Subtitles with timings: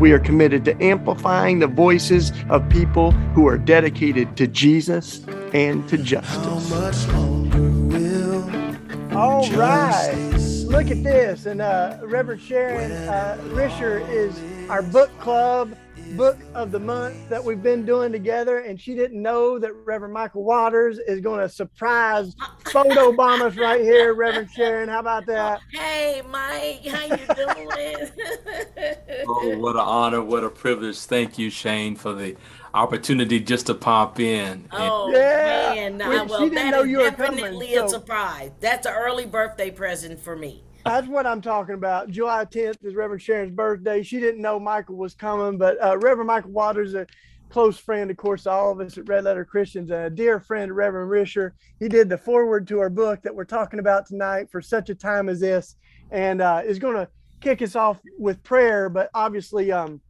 [0.00, 5.88] We are committed to amplifying the voices of people who are dedicated to Jesus and
[5.88, 6.72] to justice.
[9.14, 10.34] All right.
[10.66, 11.46] Look at this.
[11.46, 15.76] And uh, Reverend Sharon uh, Risher is our book club
[16.16, 20.14] book of the month that we've been doing together, and she didn't know that Reverend
[20.14, 22.36] Michael Waters is going to surprise
[22.66, 24.88] photo bomb us right here, Reverend Sharon.
[24.88, 25.60] How about that?
[25.72, 28.10] Hey, Mike, how you doing?
[29.26, 30.98] oh, what an honor, what a privilege!
[30.98, 32.36] Thank you, Shane, for the
[32.74, 34.68] opportunity just to pop in.
[34.72, 35.74] Oh yeah.
[35.74, 37.98] man, well, well that is definitely coming, a so.
[37.98, 38.52] surprise.
[38.60, 40.62] That's an early birthday present for me.
[40.84, 42.10] That's what I'm talking about.
[42.10, 44.02] July 10th is Reverend Sharon's birthday.
[44.02, 47.06] She didn't know Michael was coming, but uh, Reverend Michael Waters, a
[47.48, 50.76] close friend, of course, all of us at Red Letter Christians, and a dear friend,
[50.76, 51.52] Reverend Risher.
[51.80, 54.94] He did the foreword to our book that we're talking about tonight for such a
[54.94, 55.76] time as this,
[56.10, 57.08] and uh, is going to
[57.40, 60.02] kick us off with prayer, but obviously, um,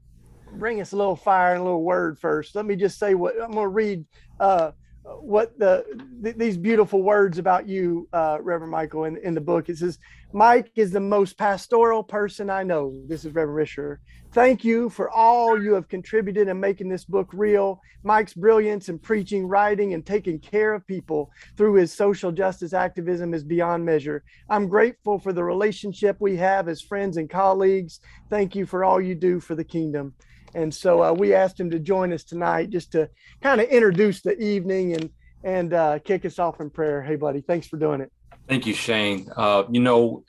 [0.55, 2.56] bring us a little fire and a little word first.
[2.56, 4.05] Let me just say what I'm going to read.
[4.41, 4.72] Uh,
[5.05, 5.84] what the
[6.22, 9.69] th- these beautiful words about you, uh, Reverend Michael, in, in the book.
[9.69, 9.98] It says,
[10.37, 12.93] Mike is the most pastoral person I know.
[13.07, 13.99] This is Reverend Risher.
[14.33, 17.81] Thank you for all you have contributed in making this book real.
[18.03, 23.33] Mike's brilliance in preaching, writing, and taking care of people through his social justice activism
[23.33, 24.25] is beyond measure.
[24.51, 28.01] I'm grateful for the relationship we have as friends and colleagues.
[28.29, 30.15] Thank you for all you do for the kingdom.
[30.53, 33.09] And so uh, we asked him to join us tonight just to
[33.41, 35.11] kind of introduce the evening and
[35.45, 37.03] and uh, kick us off in prayer.
[37.03, 38.11] Hey, buddy, thanks for doing it.
[38.49, 39.29] Thank you, Shane.
[39.37, 40.25] Uh, you know,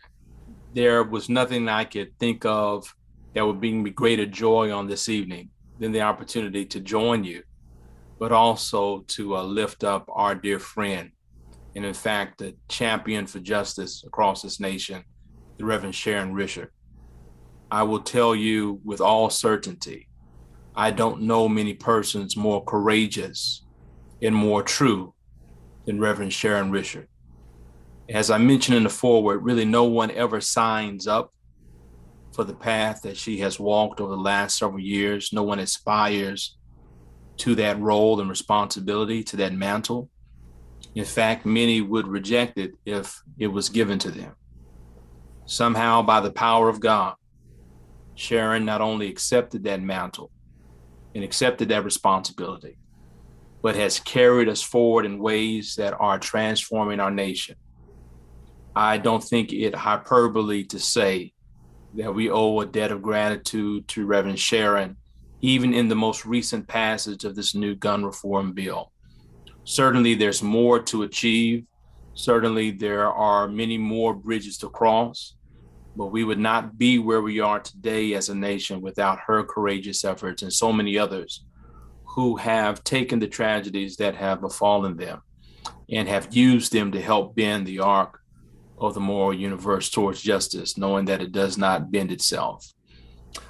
[0.73, 2.93] there was nothing I could think of
[3.33, 5.49] that would bring me greater joy on this evening
[5.79, 7.43] than the opportunity to join you,
[8.19, 11.11] but also to uh, lift up our dear friend,
[11.75, 15.03] and in fact, the champion for justice across this nation,
[15.57, 16.69] the Reverend Sharon Risher.
[17.69, 20.07] I will tell you with all certainty
[20.77, 23.63] I don't know many persons more courageous
[24.21, 25.13] and more true
[25.85, 27.07] than Reverend Sharon Risher.
[28.09, 31.33] As I mentioned in the foreword, really no one ever signs up
[32.33, 35.33] for the path that she has walked over the last several years.
[35.33, 36.57] No one aspires
[37.37, 40.09] to that role and responsibility, to that mantle.
[40.93, 44.35] In fact, many would reject it if it was given to them.
[45.45, 47.15] Somehow, by the power of God,
[48.15, 50.31] Sharon not only accepted that mantle,
[51.13, 52.77] and accepted that responsibility,
[53.61, 57.55] but has carried us forward in ways that are transforming our nation.
[58.75, 61.33] I don't think it hyperbole to say
[61.93, 64.97] that we owe a debt of gratitude to Reverend Sharon,
[65.41, 68.91] even in the most recent passage of this new gun reform bill.
[69.63, 71.65] Certainly, there's more to achieve.
[72.13, 75.35] Certainly, there are many more bridges to cross
[75.95, 80.03] but we would not be where we are today as a nation without her courageous
[80.03, 81.45] efforts and so many others
[82.03, 85.21] who have taken the tragedies that have befallen them
[85.89, 88.19] and have used them to help bend the arc
[88.77, 92.73] of the moral universe towards justice, knowing that it does not bend itself.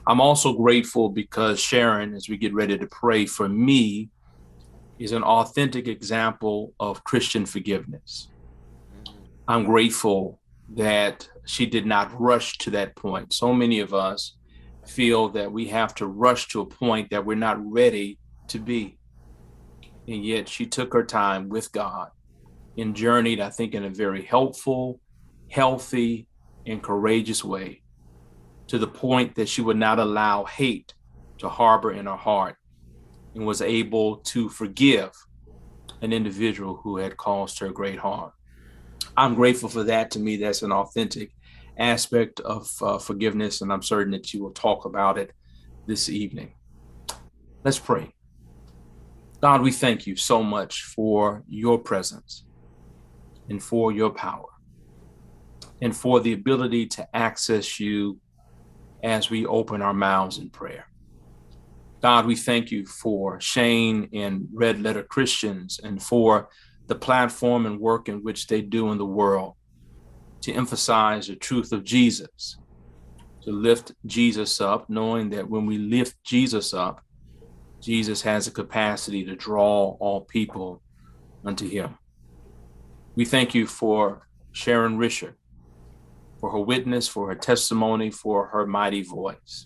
[0.08, 4.10] I'm also grateful because Sharon, as we get ready to pray for me,
[5.00, 8.30] is an authentic example of Christian forgiveness.
[9.48, 10.40] I'm grateful
[10.74, 13.34] that she did not rush to that point.
[13.34, 14.36] So many of us
[14.86, 18.20] feel that we have to rush to a point that we're not ready
[18.50, 18.98] to be.
[20.08, 22.10] And yet she took her time with God
[22.78, 25.00] and journeyed, I think, in a very helpful,
[25.50, 26.28] healthy,
[26.66, 27.82] and courageous way
[28.68, 30.94] to the point that she would not allow hate
[31.38, 32.56] to harbor in her heart
[33.36, 35.12] and was able to forgive
[36.02, 38.32] an individual who had caused her great harm.
[39.16, 40.12] I'm grateful for that.
[40.12, 41.32] To me, that's an authentic
[41.78, 45.32] aspect of uh, forgiveness, and I'm certain that you will talk about it
[45.86, 46.56] this evening.
[47.64, 48.14] Let's pray.
[49.42, 52.46] God, we thank you so much for your presence
[53.50, 54.55] and for your power
[55.82, 58.20] and for the ability to access you
[59.04, 60.88] as we open our mouths in prayer.
[62.02, 66.50] God, we thank you for Shane and Red Letter Christians and for
[66.88, 69.54] the platform and work in which they do in the world
[70.42, 72.58] to emphasize the truth of Jesus,
[73.44, 77.02] to lift Jesus up, knowing that when we lift Jesus up,
[77.82, 80.82] Jesus has the capacity to draw all people
[81.44, 81.98] unto him.
[83.16, 85.34] We thank you for Sharon Risher,
[86.46, 89.66] for her witness, for her testimony, for her mighty voice.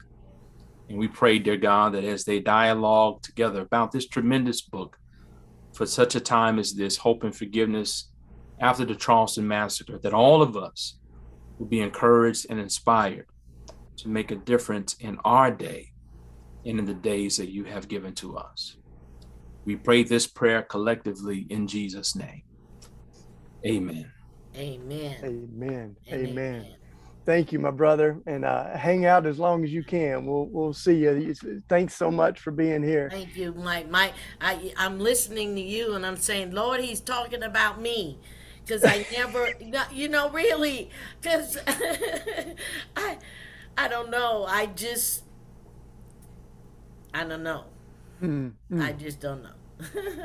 [0.87, 4.95] And we pray, dear God, that as they dialogue together about this tremendous book,
[5.73, 8.09] for such a time as this, hope and forgiveness
[8.61, 10.97] after the Charleston massacre, that all of us
[11.57, 13.27] will be encouraged and inspired
[13.97, 15.91] to make a difference in our day
[16.65, 18.77] and in the days that you have given to us.
[19.65, 22.43] We pray this prayer collectively in Jesus' name.
[23.67, 24.13] Amen.
[24.59, 25.15] Amen.
[25.23, 25.95] Amen.
[26.11, 26.27] Amen.
[26.27, 26.65] Amen.
[27.25, 30.25] Thank you, my brother, and uh, hang out as long as you can.
[30.25, 31.33] We'll we'll see you.
[31.69, 33.07] Thanks so much for being here.
[33.11, 33.89] Thank you, Mike.
[33.89, 38.17] Mike, I I'm listening to you, and I'm saying, Lord, He's talking about me
[38.69, 39.49] because I never,
[39.91, 40.89] you know, really,
[41.21, 41.57] because
[42.95, 43.17] I,
[43.77, 44.45] I don't know.
[44.47, 45.23] I just,
[47.13, 47.65] I don't know.
[48.21, 48.81] Mm-hmm.
[48.81, 49.49] I just don't know.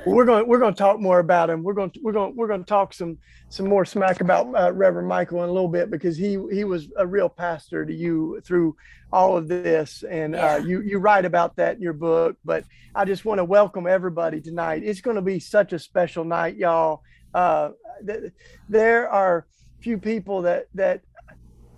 [0.06, 1.62] We're going we're going to talk more about him.
[1.62, 3.18] We're going to, we're going we're going to talk some
[3.48, 6.88] some more smack about uh, Reverend Michael in a little bit because he he was
[6.96, 8.76] a real pastor to you through
[9.12, 10.54] all of this, and uh, yeah.
[10.54, 12.36] uh, you you write about that in your book.
[12.44, 12.64] But
[12.94, 14.82] I just want to welcome everybody tonight.
[14.84, 17.02] It's going to be such a special night, y'all.
[17.32, 17.70] Uh,
[18.04, 18.32] th-
[18.68, 19.46] there are
[19.80, 21.02] few people that that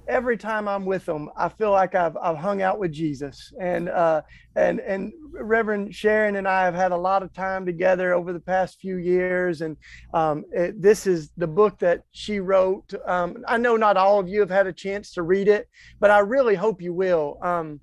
[0.09, 3.53] every time I'm with them, I feel like I've, I've hung out with Jesus.
[3.61, 4.23] And uh,
[4.55, 8.41] and and Reverend Sharon and I have had a lot of time together over the
[8.41, 9.61] past few years.
[9.61, 9.77] And
[10.15, 12.93] um, it, this is the book that she wrote.
[13.07, 15.69] Um, I know not all of you have had a chance to read it,
[16.01, 17.39] but I really hope you will.
[17.43, 17.81] Um,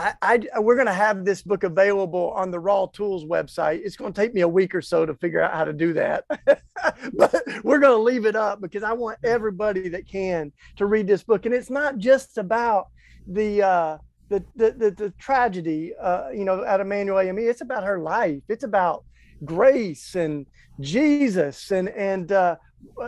[0.00, 0.14] I,
[0.54, 3.82] I, we're going to have this book available on the Raw Tools website.
[3.84, 5.92] It's going to take me a week or so to figure out how to do
[5.92, 6.24] that,
[7.12, 11.06] but we're going to leave it up because I want everybody that can to read
[11.06, 11.44] this book.
[11.44, 12.88] And it's not just about
[13.26, 13.98] the uh,
[14.30, 17.38] the, the, the the tragedy, uh, you know, at Emanuel AME.
[17.38, 18.42] It's about her life.
[18.48, 19.04] It's about
[19.44, 20.46] grace and
[20.80, 22.56] Jesus and and uh,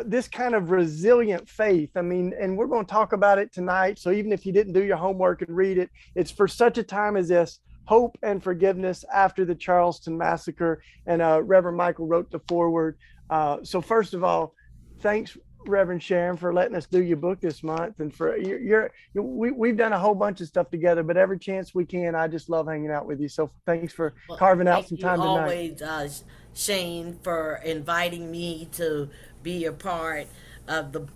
[0.04, 1.90] this kind of resilient faith.
[1.96, 3.98] I mean, and we're going to talk about it tonight.
[3.98, 6.82] So even if you didn't do your homework and read it, it's for such a
[6.82, 10.82] time as this hope and forgiveness after the Charleston massacre.
[11.06, 12.96] And uh, Reverend Michael wrote the foreword.
[13.28, 14.54] Uh, so first of all,
[15.00, 15.36] thanks,
[15.66, 19.52] Reverend Sharon, for letting us do your book this month, and for you're, you're, we
[19.52, 21.02] we've done a whole bunch of stuff together.
[21.02, 23.28] But every chance we can, I just love hanging out with you.
[23.28, 25.80] So thanks for well, carving out some time tonight.
[25.80, 26.08] Always, uh,
[26.54, 29.08] Shane, for inviting me to
[29.42, 30.26] be a part
[30.68, 31.06] of the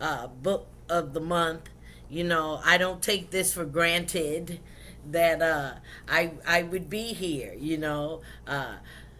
[0.00, 1.70] uh, book of the month.
[2.08, 4.60] You know, I don't take this for granted
[5.10, 5.74] that uh,
[6.08, 7.54] I I would be here.
[7.58, 8.76] You know, uh,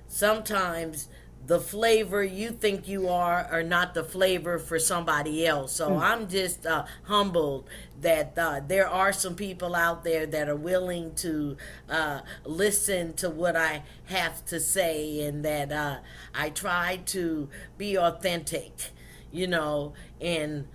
[0.09, 1.09] sometimes
[1.47, 5.73] the flavor you think you are are not the flavor for somebody else.
[5.73, 6.01] So mm.
[6.01, 7.69] I'm just uh, humbled
[8.01, 11.57] that uh, there are some people out there that are willing to
[11.89, 15.99] uh, listen to what I have to say and that uh,
[16.35, 17.49] I try to
[17.79, 18.91] be authentic
[19.37, 20.67] you know, and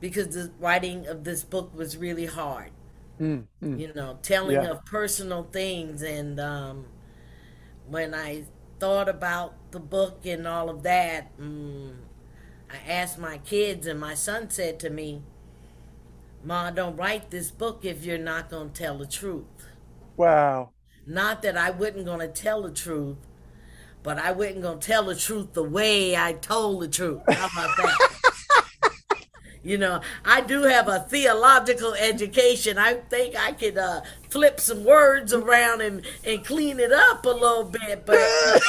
[0.00, 2.70] because the writing of this book was really hard.
[3.20, 3.78] Mm, mm.
[3.78, 4.70] You know, telling yeah.
[4.70, 6.86] of personal things and um,
[7.86, 8.44] when I
[8.80, 11.92] thought about the book and all of that, mm,
[12.70, 15.22] I asked my kids, and my son said to me,
[16.44, 19.44] Ma, don't write this book if you're not going to tell the truth.
[20.16, 20.70] Wow.
[21.06, 23.16] Not that I wasn't going to tell the truth,
[24.04, 27.22] but I wasn't gonna tell the truth the way I told the truth.
[27.26, 29.26] How about that?
[29.64, 32.76] you know, I do have a theological education.
[32.76, 37.30] I think I could uh, flip some words around and, and clean it up a
[37.30, 38.18] little bit, but.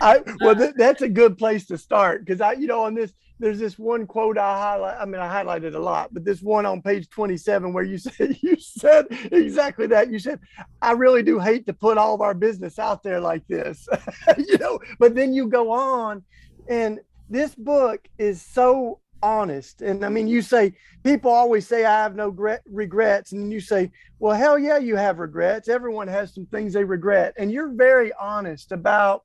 [0.00, 3.12] I well, th- that's a good place to start because I, you know, on this
[3.38, 4.96] there's this one quote I highlight.
[5.00, 8.36] I mean, I highlighted a lot, but this one on page 27 where you said
[8.40, 10.10] you said exactly that.
[10.10, 10.40] You said,
[10.82, 13.88] "I really do hate to put all of our business out there like this,"
[14.38, 14.80] you know.
[14.98, 16.24] But then you go on,
[16.68, 19.82] and this book is so honest.
[19.82, 22.28] And I mean, you say people always say I have no
[22.66, 25.68] regrets, and you say, "Well, hell yeah, you have regrets.
[25.68, 29.24] Everyone has some things they regret," and you're very honest about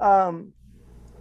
[0.00, 0.52] um,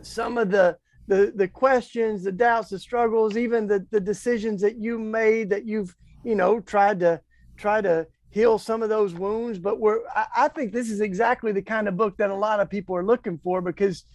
[0.02, 0.78] some of the
[1.08, 5.66] the the questions, the doubts, the struggles, even the the decisions that you made that
[5.66, 7.22] you've you know tried to
[7.58, 9.60] try to heal some of those wounds.
[9.60, 12.60] But we're I, I think this is exactly the kind of book that a lot
[12.60, 14.06] of people are looking for because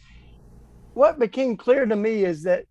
[0.94, 2.64] what became clear to me is that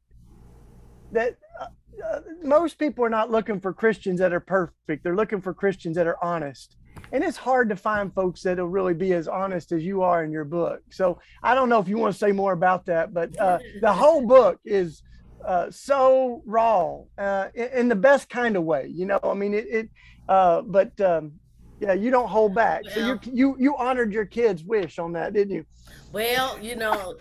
[1.12, 1.68] that uh,
[2.06, 5.04] uh, most people are not looking for Christians that are perfect.
[5.04, 6.76] They're looking for Christians that are honest
[7.12, 10.32] and it's hard to find folks that'll really be as honest as you are in
[10.32, 10.82] your book.
[10.90, 13.92] So I don't know if you want to say more about that, but uh, the
[13.92, 15.04] whole book is
[15.46, 18.92] uh, so raw uh, in, the best kind of way.
[18.94, 19.68] You know, I mean, it.
[19.70, 19.90] it
[20.28, 21.32] uh, but um,
[21.80, 22.84] Yeah, you don't hold back.
[22.90, 25.66] so you you you honored your kid's wish on that, didn't you?
[26.12, 27.16] Well, you know,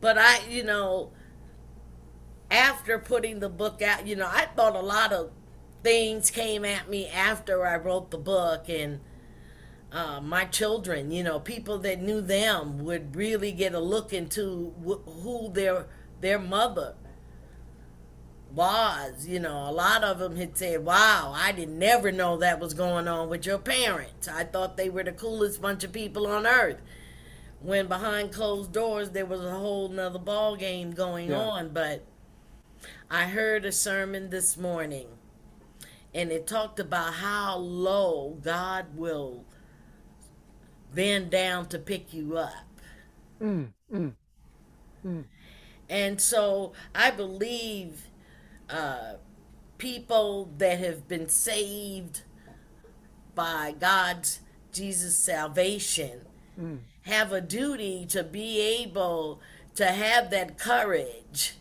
[0.00, 1.12] but I, you know,
[2.50, 5.32] after putting the book out, you know, I thought a lot of
[5.82, 9.00] things came at me after I wrote the book and
[9.96, 14.74] uh, my children, you know, people that knew them would really get a look into
[14.84, 15.86] wh- who their
[16.20, 16.94] their mother
[18.54, 19.26] was.
[19.26, 22.74] You know, a lot of them had said, "Wow, I didn't never know that was
[22.74, 24.28] going on with your parents.
[24.28, 26.82] I thought they were the coolest bunch of people on earth."
[27.60, 31.38] When behind closed doors, there was a whole nother ball game going yeah.
[31.38, 31.70] on.
[31.70, 32.04] But
[33.10, 35.06] I heard a sermon this morning,
[36.14, 39.46] and it talked about how low God will
[40.96, 42.66] bend down to pick you up.
[43.40, 44.12] Mm, mm,
[45.06, 45.24] mm.
[45.88, 48.06] And so I believe
[48.70, 49.16] uh,
[49.76, 52.22] people that have been saved
[53.34, 54.40] by God's
[54.72, 56.22] Jesus salvation
[56.58, 56.78] mm.
[57.02, 59.40] have a duty to be able
[59.74, 61.56] to have that courage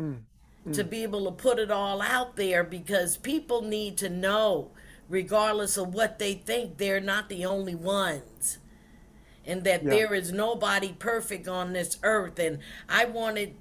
[0.00, 0.20] mm.
[0.66, 0.72] Mm.
[0.72, 4.70] to be able to put it all out there because people need to know,
[5.10, 8.58] regardless of what they think, they're not the only ones
[9.48, 9.90] and that yeah.
[9.90, 12.38] there is nobody perfect on this earth.
[12.38, 13.54] And I wanted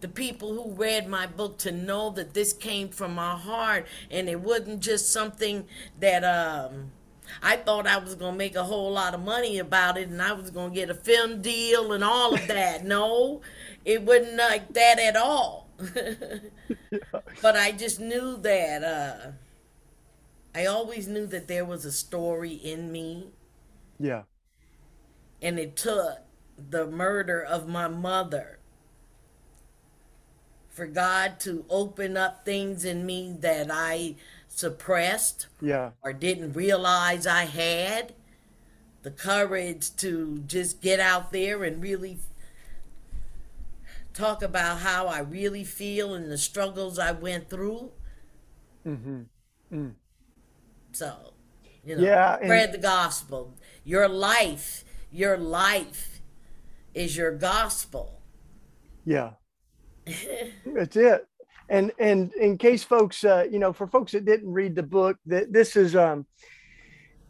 [0.00, 4.28] the people who read my book to know that this came from my heart and
[4.28, 5.66] it wasn't just something
[6.00, 6.90] that um
[7.42, 10.20] I thought I was going to make a whole lot of money about it and
[10.20, 12.84] I was going to get a film deal and all of that.
[12.96, 13.40] no,
[13.84, 15.68] it wasn't like that at all.
[15.94, 16.38] yeah.
[17.42, 19.30] But I just knew that uh
[20.54, 23.28] I always knew that there was a story in me.
[24.00, 24.22] Yeah
[25.42, 26.18] and it took
[26.68, 28.58] the murder of my mother
[30.68, 34.16] for God to open up things in me that I
[34.48, 35.90] suppressed yeah.
[36.02, 38.14] or didn't realize I had.
[39.02, 42.18] The courage to just get out there and really
[44.12, 47.92] talk about how I really feel and the struggles I went through.
[48.86, 49.22] Mm-hmm.
[49.72, 49.94] Mm.
[50.92, 51.32] So,
[51.84, 53.54] you know, yeah, spread the gospel.
[53.84, 56.20] Your life your life
[56.94, 58.20] is your gospel.
[59.04, 59.30] Yeah.
[60.66, 61.26] That's it.
[61.68, 65.18] And and in case folks uh, you know, for folks that didn't read the book,
[65.26, 66.26] that this is um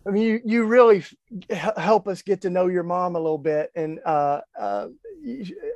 [0.07, 1.05] I mean, you, you really
[1.51, 3.71] help us get to know your mom a little bit.
[3.75, 4.89] And uh, uh,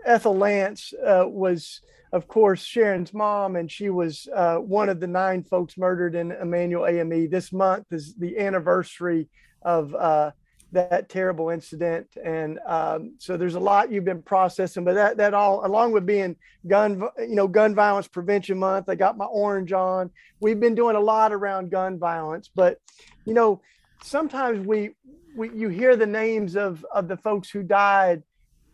[0.06, 1.82] Ethel Lance uh, was,
[2.12, 6.32] of course, Sharon's mom, and she was uh, one of the nine folks murdered in
[6.32, 7.28] Emanuel AME.
[7.28, 9.28] This month is the anniversary
[9.60, 10.30] of uh,
[10.74, 12.06] that terrible incident.
[12.22, 16.04] And um, so there's a lot you've been processing, but that, that all, along with
[16.04, 20.10] being gun, you know, gun violence prevention month, I got my orange on.
[20.40, 22.80] We've been doing a lot around gun violence, but,
[23.24, 23.62] you know,
[24.02, 24.90] sometimes we,
[25.36, 28.22] we, you hear the names of, of the folks who died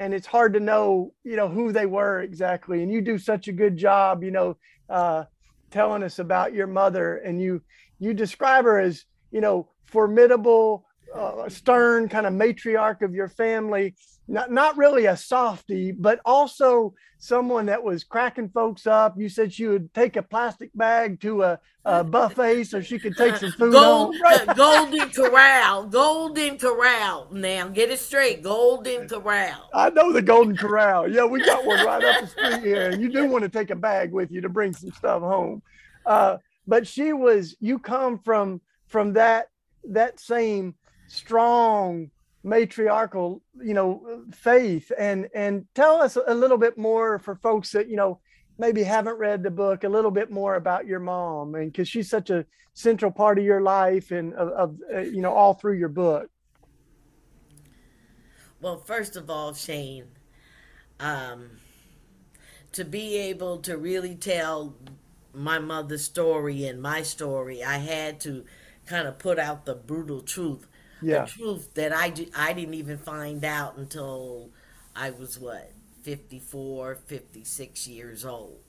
[0.01, 2.83] and it's hard to know, you know, who they were exactly.
[2.83, 4.57] And you do such a good job, you know,
[4.89, 5.25] uh,
[5.71, 7.63] telling us about your mother and you,
[7.99, 13.95] you describe her as, you know, formidable, uh, stern kind of matriarch of your family
[14.29, 19.53] not not really a softy but also someone that was cracking folks up you said
[19.53, 23.51] she would take a plastic bag to a, a buffet so she could take some
[23.53, 24.23] food Gold, home.
[24.23, 24.47] Right?
[24.57, 31.09] golden corral golden corral now get it straight golden corral i know the golden corral
[31.09, 33.71] yeah we got one right up the street here and you do want to take
[33.71, 35.61] a bag with you to bring some stuff home
[36.07, 36.37] uh,
[36.67, 39.49] but she was you come from from that
[39.85, 40.75] that same
[41.11, 42.09] strong
[42.43, 44.91] matriarchal you know faith.
[44.99, 48.21] And and tell us a little bit more for folks that you know
[48.59, 51.55] maybe haven't read the book a little bit more about your mom.
[51.55, 55.21] And because she's such a central part of your life and of, of uh, you
[55.21, 56.31] know all through your book.
[58.61, 60.07] Well first of all shane
[61.01, 61.51] um
[62.73, 64.77] to be able to really tell
[65.33, 68.45] my mother's story and my story i had to
[68.85, 70.67] kind of put out the brutal truth
[71.03, 71.25] yeah.
[71.25, 74.51] the truth that I, I didn't even find out until
[74.95, 78.61] I was what 54 56 years old.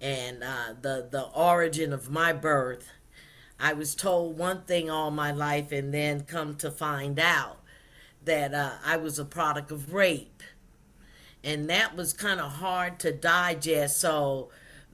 [0.00, 2.88] And uh, the the origin of my birth
[3.60, 7.58] I was told one thing all my life and then come to find out
[8.24, 10.42] that uh, I was a product of rape.
[11.44, 14.00] And that was kind of hard to digest.
[14.00, 14.48] So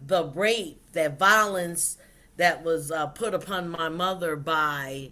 [0.04, 1.96] the rape that violence
[2.36, 5.10] that was uh, put upon my mother by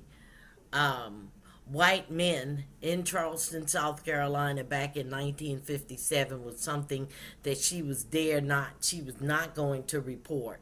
[0.75, 1.31] um,
[1.67, 7.09] white men in Charleston, South Carolina back in 1957 was something
[7.45, 10.61] that she was dare not, she was not going to report.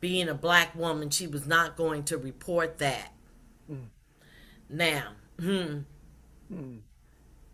[0.00, 3.12] Being a black woman, she was not going to report that.
[3.70, 3.88] Mm.
[4.70, 5.80] Now, hmm.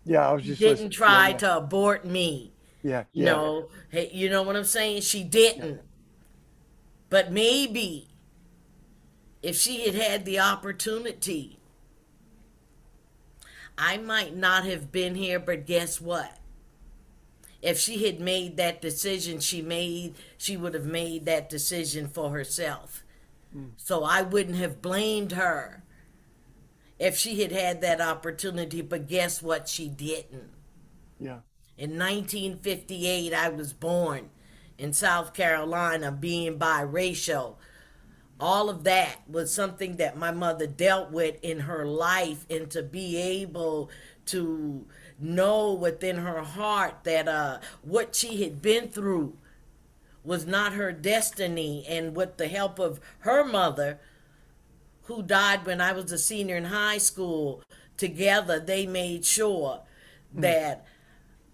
[0.05, 0.91] Yeah, I was She just didn't listening.
[0.91, 2.53] try yeah, to abort me.
[2.83, 3.33] Yeah, You yeah.
[3.33, 5.03] know, hey, you know what I'm saying?
[5.03, 5.83] She didn't.
[7.11, 8.09] But maybe
[9.43, 11.59] if she had had the opportunity,
[13.77, 16.39] I might not have been here, but guess what?
[17.61, 22.31] If she had made that decision she made, she would have made that decision for
[22.31, 23.05] herself.
[23.53, 23.67] Hmm.
[23.77, 25.83] So I wouldn't have blamed her
[26.99, 29.69] if she had had that opportunity, but guess what?
[29.69, 30.51] She didn't.
[31.19, 31.41] yeah.
[31.77, 34.31] In 1958, I was born
[34.79, 37.57] in South Carolina, being biracial.
[38.43, 42.83] All of that was something that my mother dealt with in her life, and to
[42.83, 43.89] be able
[44.27, 44.85] to
[45.17, 49.37] know within her heart that uh, what she had been through
[50.25, 54.01] was not her destiny, and with the help of her mother,
[55.05, 57.63] who died when I was a senior in high school,
[57.97, 59.83] together they made sure
[60.35, 60.85] that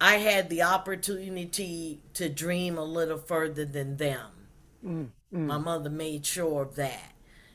[0.00, 4.37] I had the opportunity to dream a little further than them.
[4.82, 5.64] My mm, mm.
[5.64, 7.12] mother made sure of that.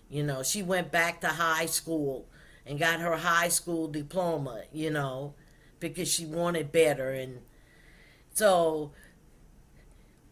[0.09, 2.27] You know, she went back to high school
[2.65, 5.33] and got her high school diploma, you know,
[5.79, 7.11] because she wanted better.
[7.11, 7.41] And
[8.33, 8.91] so,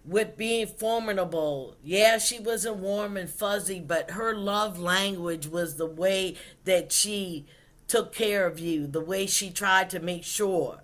[0.06, 5.86] with being formidable, yeah, she wasn't warm and fuzzy, but her love language was the
[5.86, 7.46] way that she
[7.88, 10.82] took care of you, the way she tried to make sure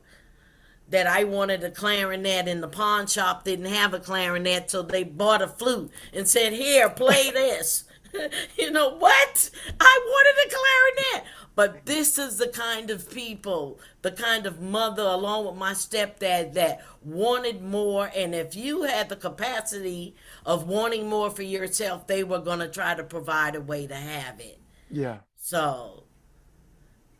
[0.90, 5.04] that I wanted a clarinet and the pawn shop didn't have a clarinet, so they
[5.04, 7.84] bought a flute and said, Here, play this.
[8.58, 9.50] you know what?
[9.80, 11.28] I wanted a clarinet.
[11.56, 16.54] But this is the kind of people, the kind of mother, along with my stepdad,
[16.54, 18.12] that wanted more.
[18.16, 20.16] And if you had the capacity
[20.46, 23.96] of wanting more for yourself, they were going to try to provide a way to
[23.96, 24.60] have it.
[24.92, 25.18] Yeah.
[25.36, 26.04] So,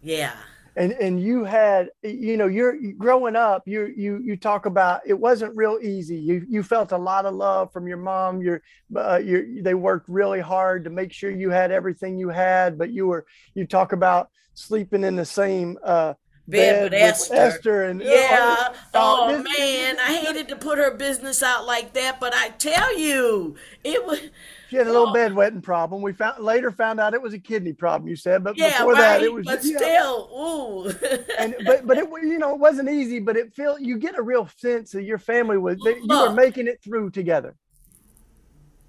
[0.04, 0.36] yeah.
[0.78, 5.20] And and you had you know you're growing up you you you talk about it
[5.20, 8.62] wasn't real easy you you felt a lot of love from your mom your
[8.96, 12.92] uh, your they worked really hard to make sure you had everything you had but
[12.92, 16.14] you were you talk about sleeping in the same uh
[16.50, 17.84] Bed with Esther.
[17.84, 18.70] and Yeah.
[18.94, 22.98] Oh, this- man, I hated to put her business out like that, but I tell
[22.98, 24.22] you, it was.
[24.70, 25.14] She had a little Oh.
[25.14, 28.58] bedwetting problem we found later found out it was a kidney problem you said but
[28.58, 29.02] Yeah, before right.
[29.20, 29.78] that it was but yeah.
[29.78, 30.90] still, ooh.
[31.40, 34.22] and but but it you know it wasn't easy but it feel you get a
[34.22, 37.56] real sense that your family was that you were making it through together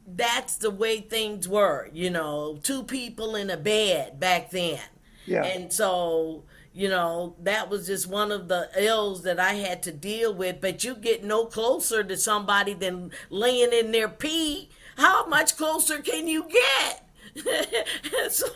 [0.07, 4.81] that's the way things were, you know, two people in a bed back then.
[5.27, 9.83] yeah And so, you know, that was just one of the ills that I had
[9.83, 10.61] to deal with.
[10.61, 14.71] But you get no closer to somebody than laying in their pee.
[14.99, 17.09] How much closer can you get?
[18.33, 18.47] so,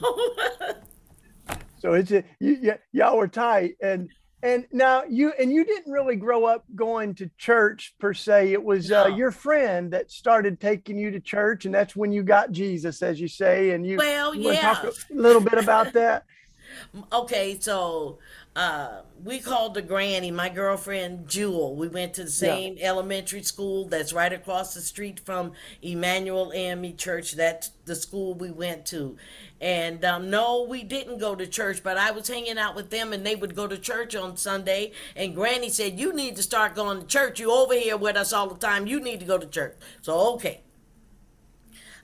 [1.79, 4.09] So it's a, you, y'all were tight, and
[4.43, 8.53] and now you and you didn't really grow up going to church per se.
[8.53, 12.25] It was uh, your friend that started taking you to church, and that's when you
[12.25, 13.71] got Jesus, as you say.
[13.71, 16.25] And you, Well, wanna talk a little bit about that.
[17.13, 18.19] okay, so
[18.55, 21.75] uh, we called the granny, my girlfriend Jewel.
[21.75, 26.97] We went to the same elementary school that's right across the street from Emanuel AME
[26.97, 27.33] Church.
[27.33, 29.17] That's the school we went to.
[29.61, 33.13] And um, no, we didn't go to church, but I was hanging out with them
[33.13, 34.93] and they would go to church on Sunday.
[35.17, 37.41] And Granny said, You need to start going to church.
[37.41, 38.87] You over here with us all the time.
[38.87, 39.77] You need to go to church.
[40.03, 40.61] So, okay.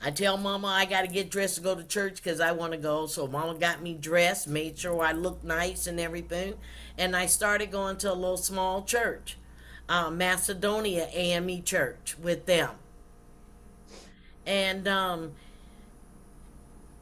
[0.01, 2.73] I tell mama I got to get dressed to go to church because I want
[2.73, 3.07] to go.
[3.07, 6.55] So mama got me dressed, made sure I looked nice and everything.
[6.97, 9.37] And I started going to a little small church,
[9.89, 12.71] uh, Macedonia AME Church with them.
[14.47, 15.33] And um,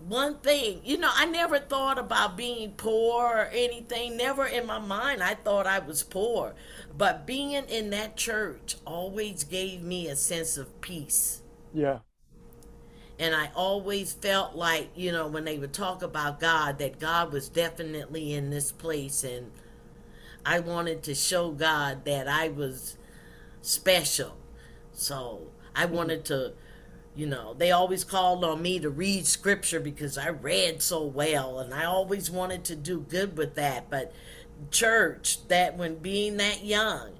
[0.08, 4.16] one thing, you know, I never thought about being poor or anything.
[4.16, 6.54] Never in my mind I thought I was poor.
[6.96, 11.42] But being in that church always gave me a sense of peace.
[11.74, 11.98] Yeah,
[13.18, 17.32] And I always felt like, you know, when they would talk about God, that God
[17.32, 19.24] was definitely in this place.
[19.24, 19.52] And
[20.44, 22.98] I wanted to show God that I was
[23.62, 24.36] special.
[24.92, 25.94] So I mm-hmm.
[25.94, 26.52] wanted to,
[27.14, 31.58] you know, they always called on me to read scripture because I read so well.
[31.58, 33.88] And I always wanted to do good with that.
[33.88, 34.12] But
[34.70, 37.12] church, that when being that young,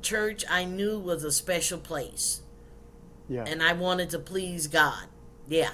[0.00, 2.40] church I knew was a special place.
[3.28, 3.44] yeah.
[3.46, 5.06] And I wanted to please God.
[5.48, 5.70] Yeah.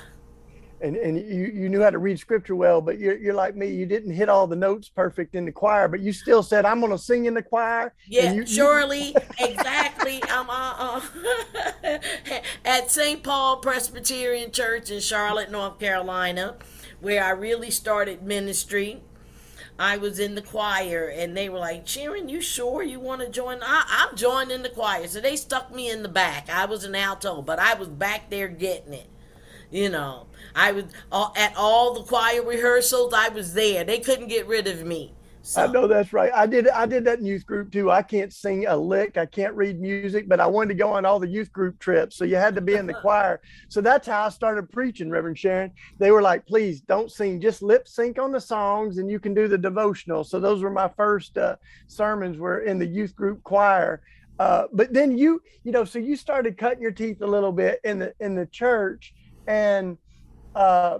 [0.81, 3.69] and and you you knew how to read scripture well, but you're you're like me.
[3.69, 6.79] You didn't hit all the notes perfect in the choir, but you still said, "I'm
[6.81, 10.23] going to sing in the choir." Yeah, you- surely, exactly.
[10.29, 11.01] I'm uh,
[11.85, 11.99] uh,
[12.65, 13.23] at St.
[13.23, 16.57] Paul Presbyterian Church in Charlotte, North Carolina,
[17.01, 19.03] where I really started ministry.
[19.81, 23.29] I was in the choir and they were like, Sharon, you sure you want to
[23.29, 23.61] join?
[23.63, 25.07] I, I'm joining the choir.
[25.07, 26.49] So they stuck me in the back.
[26.51, 29.07] I was an alto, but I was back there getting it.
[29.71, 33.85] You know, I was uh, at all the choir rehearsals, I was there.
[33.85, 35.13] They couldn't get rid of me.
[35.43, 35.63] So.
[35.63, 36.31] I know that's right.
[36.35, 37.91] I did I did that in youth group too.
[37.91, 39.17] I can't sing a lick.
[39.17, 42.17] I can't read music, but I wanted to go on all the youth group trips.
[42.17, 43.41] So you had to be in the choir.
[43.69, 45.73] So that's how I started preaching, Reverend Sharon.
[45.99, 49.33] They were like, please don't sing, just lip sync on the songs and you can
[49.33, 50.23] do the devotional.
[50.23, 54.03] So those were my first uh, sermons were in the youth group choir.
[54.39, 57.81] Uh, but then you, you know, so you started cutting your teeth a little bit
[57.85, 59.15] in the in the church
[59.49, 59.99] and
[60.55, 60.99] uh,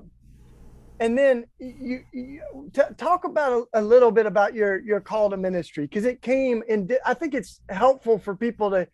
[1.01, 5.31] and then you, you t- talk about a, a, little bit about your your call
[5.31, 8.89] to ministry because it came in i think it's helpful for people to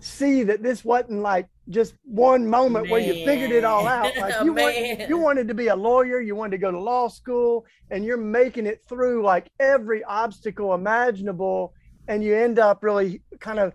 [0.00, 2.92] see that this wasn't like just one moment Man.
[2.92, 6.20] where you figured it all out like you want, you wanted to be a lawyer
[6.20, 10.74] you wanted to go to law school and you're making it through like every obstacle
[10.74, 11.72] imaginable
[12.08, 13.72] and you end up really kind of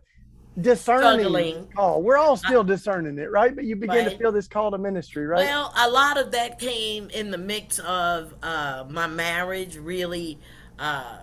[0.62, 1.68] discerning struggling.
[1.76, 2.02] call.
[2.02, 3.56] We're all still discerning it, right?
[3.56, 4.12] But you begin right.
[4.12, 5.46] to feel this call to ministry, right?
[5.46, 10.40] Well, a lot of that came in the mix of uh, my marriage really
[10.78, 11.20] uh,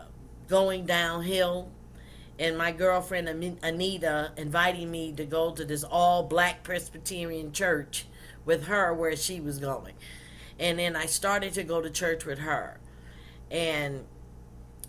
[0.49, 1.71] going downhill,
[2.39, 8.07] and my girlfriend Anita inviting me to go to this all black Presbyterian church
[8.45, 9.95] with her where she was going.
[10.59, 12.79] And then I started to go to church with her.
[13.51, 14.05] And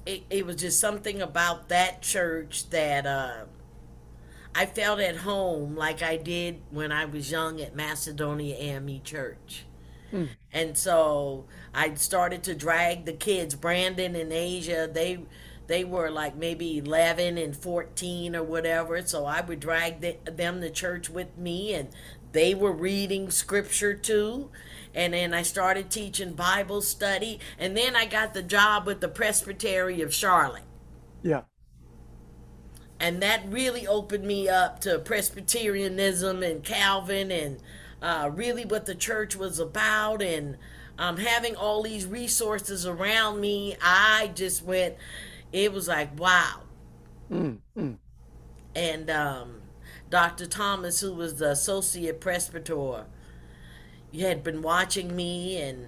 [0.06, 3.46] it, it was just something about that church that uh,
[4.58, 9.66] I felt at home like I did when I was young at Macedonia AME Church.
[10.10, 10.26] Hmm.
[10.52, 15.20] And so I started to drag the kids, Brandon and Asia, they
[15.68, 19.00] they were like maybe 11 and 14 or whatever.
[19.06, 21.90] So I would drag the, them to church with me and
[22.32, 24.50] they were reading scripture too.
[24.96, 27.40] And then I started teaching Bible study.
[27.60, 30.64] And then I got the job with the Presbytery of Charlotte.
[31.22, 31.42] Yeah
[33.00, 37.60] and that really opened me up to Presbyterianism and Calvin and
[38.02, 40.58] uh, really what the church was about and
[40.98, 43.76] um, having all these resources around me.
[43.82, 44.96] I just went,
[45.52, 46.62] it was like, wow.
[47.32, 47.98] Mm, mm.
[48.76, 49.62] And um,
[50.10, 50.46] Dr.
[50.46, 53.06] Thomas, who was the associate presbyter,
[54.18, 55.88] had been watching me and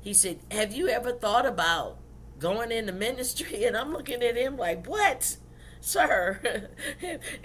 [0.00, 1.98] he said, Have you ever thought about
[2.38, 3.64] going into ministry?
[3.66, 5.36] And I'm looking at him like, What?
[5.80, 6.68] Sir,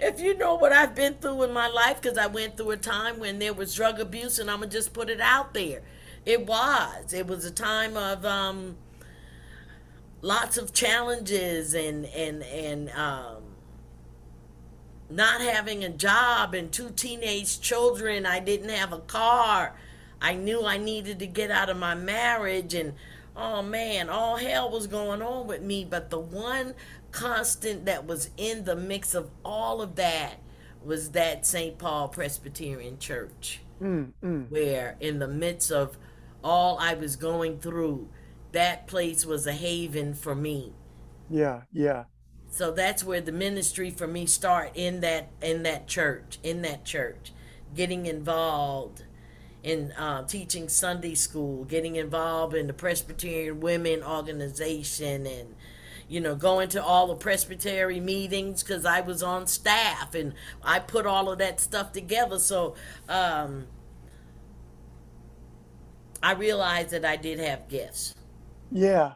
[0.00, 2.76] if you know what I've been through in my life, because I went through a
[2.76, 5.82] time when there was drug abuse, and I'm gonna just put it out there.
[6.24, 7.12] It was.
[7.12, 8.76] It was a time of um,
[10.20, 13.42] lots of challenges and and and um,
[15.10, 18.24] not having a job and two teenage children.
[18.24, 19.74] I didn't have a car.
[20.20, 22.94] I knew I needed to get out of my marriage and
[23.36, 25.84] oh man, all hell was going on with me.
[25.84, 26.74] But the one
[27.12, 30.40] constant that was in the mix of all of that
[30.84, 31.78] was that St.
[31.78, 34.50] Paul Presbyterian Church, mm, mm.
[34.50, 35.96] where in the midst of
[36.42, 38.08] all I was going through,
[38.50, 40.72] that place was a haven for me.
[41.30, 42.04] Yeah, yeah.
[42.50, 46.84] So that's where the ministry for me start in that in that church, in that
[46.84, 47.32] church,
[47.74, 49.04] getting involved
[49.62, 55.54] in uh, teaching Sunday school, getting involved in the Presbyterian Women Organization, and
[56.12, 60.78] you know, going to all the presbytery meetings because I was on staff and I
[60.78, 62.38] put all of that stuff together.
[62.38, 62.74] So
[63.08, 63.66] um,
[66.22, 68.14] I realized that I did have gifts.
[68.70, 69.14] Yeah.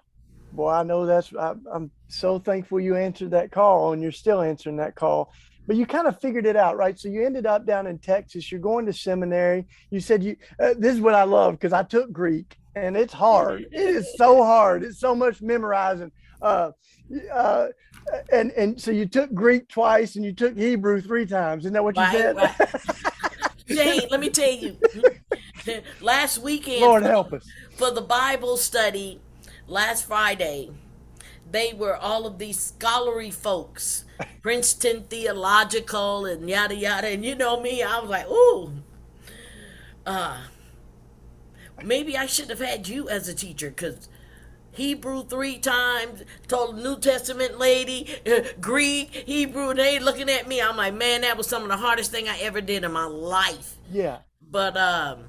[0.53, 4.41] Boy, I know that's, I, I'm so thankful you answered that call and you're still
[4.41, 5.31] answering that call
[5.67, 6.97] but you kind of figured it out, right?
[6.97, 8.53] So you ended up down in Texas.
[8.53, 9.67] You're going to seminary.
[9.91, 10.37] You said you.
[10.61, 13.67] Uh, this is what I love because I took Greek, and it's hard.
[13.73, 14.85] It is so hard.
[14.85, 16.13] It's so much memorizing.
[16.43, 16.71] Uh,
[17.33, 17.69] uh,
[18.33, 21.63] and and so you took Greek twice and you took Hebrew three times.
[21.63, 22.37] Isn't that what you right, said?
[22.37, 22.55] Right.
[23.69, 24.77] Shane, let me tell you.
[26.01, 29.21] last weekend, Lord help us for the Bible study
[29.67, 30.71] last Friday.
[31.51, 34.05] They were all of these scholarly folks,
[34.43, 37.09] Princeton Theological and yada yada.
[37.09, 38.73] And you know me, I was like, ooh,
[40.05, 40.39] uh,
[41.85, 44.09] maybe I should have had you as a teacher because
[44.77, 50.61] Hebrew three times, told New Testament lady, uh, Greek, Hebrew, and they looking at me.
[50.61, 53.07] I'm like, man, that was some of the hardest thing I ever did in my
[53.07, 53.77] life.
[53.91, 54.19] Yeah.
[54.51, 55.25] But um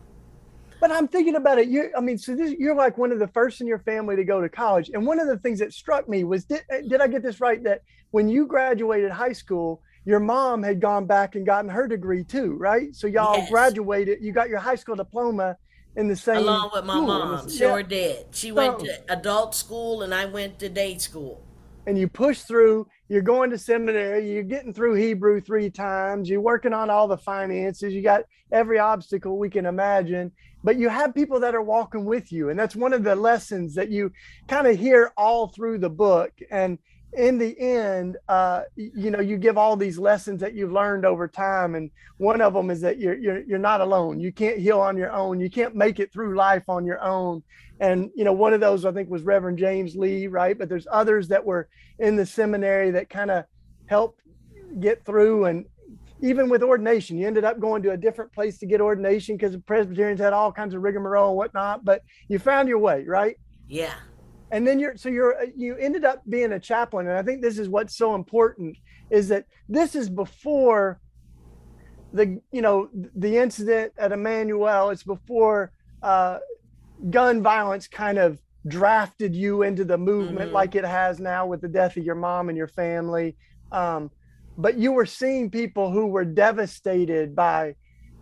[0.79, 1.67] but I'm thinking about it.
[1.69, 4.23] You, I mean, so this, you're like one of the first in your family to
[4.23, 4.91] go to college.
[4.93, 7.63] And one of the things that struck me was, did, did I get this right?
[7.63, 7.81] That
[8.11, 12.53] when you graduated high school, your mom had gone back and gotten her degree too,
[12.53, 12.95] right?
[12.95, 13.49] So y'all yes.
[13.49, 14.19] graduated.
[14.21, 15.57] You got your high school diploma,
[15.97, 17.49] in the same along with my school, mom.
[17.49, 17.87] Sure yeah.
[17.87, 18.25] did.
[18.31, 21.41] She went to adult school and I went to day school.
[21.87, 26.41] and you push through you're going to seminary you're getting through hebrew three times you're
[26.41, 30.29] working on all the finances you got every obstacle we can imagine
[30.65, 33.73] but you have people that are walking with you and that's one of the lessons
[33.73, 34.11] that you
[34.49, 36.77] kind of hear all through the book and
[37.13, 41.27] in the end uh, you know you give all these lessons that you've learned over
[41.27, 44.19] time and one of them is that you're, you're you're not alone.
[44.19, 45.39] You can't heal on your own.
[45.39, 47.43] You can't make it through life on your own.
[47.79, 50.57] And you know one of those i think was reverend james lee right?
[50.57, 53.45] But there's others that were in the seminary that kind of
[53.87, 54.21] helped
[54.79, 55.65] get through and
[56.21, 59.53] even with ordination you ended up going to a different place to get ordination because
[59.53, 63.37] the presbyterians had all kinds of rigmarole and whatnot but you found your way right?
[63.67, 63.93] Yeah.
[64.51, 67.07] And then you're so you're you ended up being a chaplain.
[67.07, 68.77] And i think this is what's so important
[69.09, 70.99] is that this is before
[72.13, 74.89] the you know the incident at emanuel.
[74.89, 76.39] It's before uh
[77.09, 80.53] gun violence kind of drafted you into the movement Mhm.
[80.53, 83.37] like it has now with the death of your mom and your family.
[83.71, 84.11] Um
[84.57, 87.75] but you were seeing people who were devastated by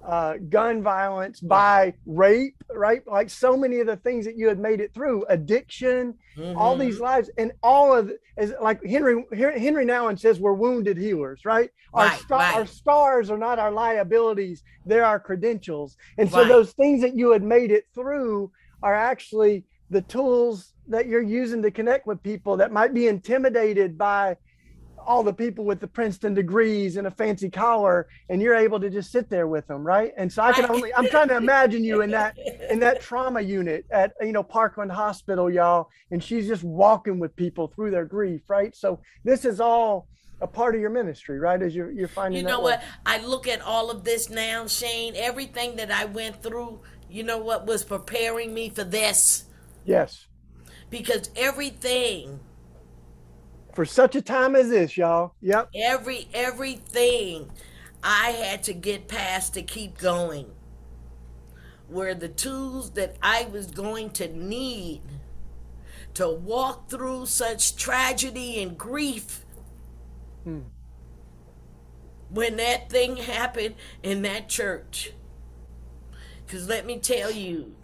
[0.07, 3.01] uh, gun violence, by rape, right?
[3.07, 6.15] Like so many of the things that you had made it through, addiction,
[6.55, 6.79] all Mhm.
[6.79, 11.69] these lives, and all of as like Henri Henri Nouwen says, we're wounded healers, right?
[11.93, 12.55] Our star, right.
[12.55, 15.97] our stars are not our liabilities; they're our credentials.
[16.17, 16.49] And so Right.
[16.49, 18.51] those things that you had made it through
[18.83, 23.97] are actually the tools that you're using to connect with people that might be intimidated
[23.97, 24.35] by
[25.05, 28.89] all the people with the Princeton degrees and a fancy collar, and you're able to
[28.89, 30.13] just sit there with them, right?
[30.17, 32.37] And so I can only I'm trying to imagine you in that
[32.69, 37.35] in that trauma unit at you know Parkland Hospital, y'all, and she's just walking with
[37.35, 38.75] people through their grief, right?
[38.75, 40.07] So this is all
[40.41, 41.61] a part of your ministry, right?
[41.61, 42.73] As you're you're finding You know way.
[42.73, 42.83] what?
[43.05, 45.13] I look at all of this now, Shane.
[45.15, 49.45] Everything that I went through, you know what was preparing me for this?
[49.85, 50.27] Yes,
[50.89, 52.39] Because everything,
[53.75, 55.33] for such a time as this, y'all.
[55.41, 55.69] Yep.
[55.75, 57.51] every everything
[58.01, 60.47] I had to get past to keep going
[61.89, 65.01] were the tools that I was going to need
[66.15, 69.45] to walk through such tragedy and grief.
[70.43, 70.61] Hmm.
[72.29, 75.11] When that thing happened in that church.
[76.45, 77.75] Because let me tell you,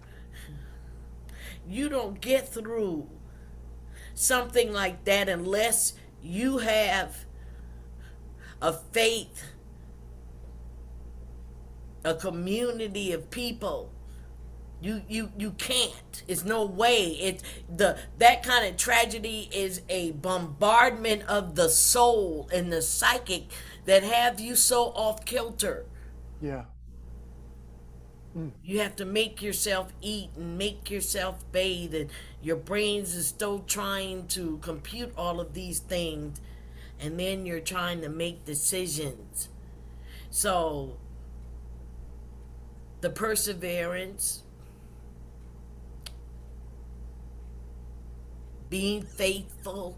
[1.67, 3.09] you don't get through
[4.21, 7.25] something like that unless you have
[8.61, 9.43] a faith,
[12.03, 13.91] a community of people.
[14.79, 16.23] You you you can't.
[16.27, 17.09] It's no way.
[17.09, 17.43] It
[17.75, 23.51] the that kind of tragedy is a bombardment of the soul and the psychic
[23.85, 25.85] that have you so off kilter.
[26.41, 26.65] Yeah.
[28.63, 32.09] You have to make yourself eat and make yourself bathe, and
[32.41, 36.39] your brains is still trying to compute all of these things,
[36.99, 39.49] and then you're trying to make decisions.
[40.29, 40.95] So,
[43.01, 44.43] the perseverance,
[48.69, 49.97] being faithful,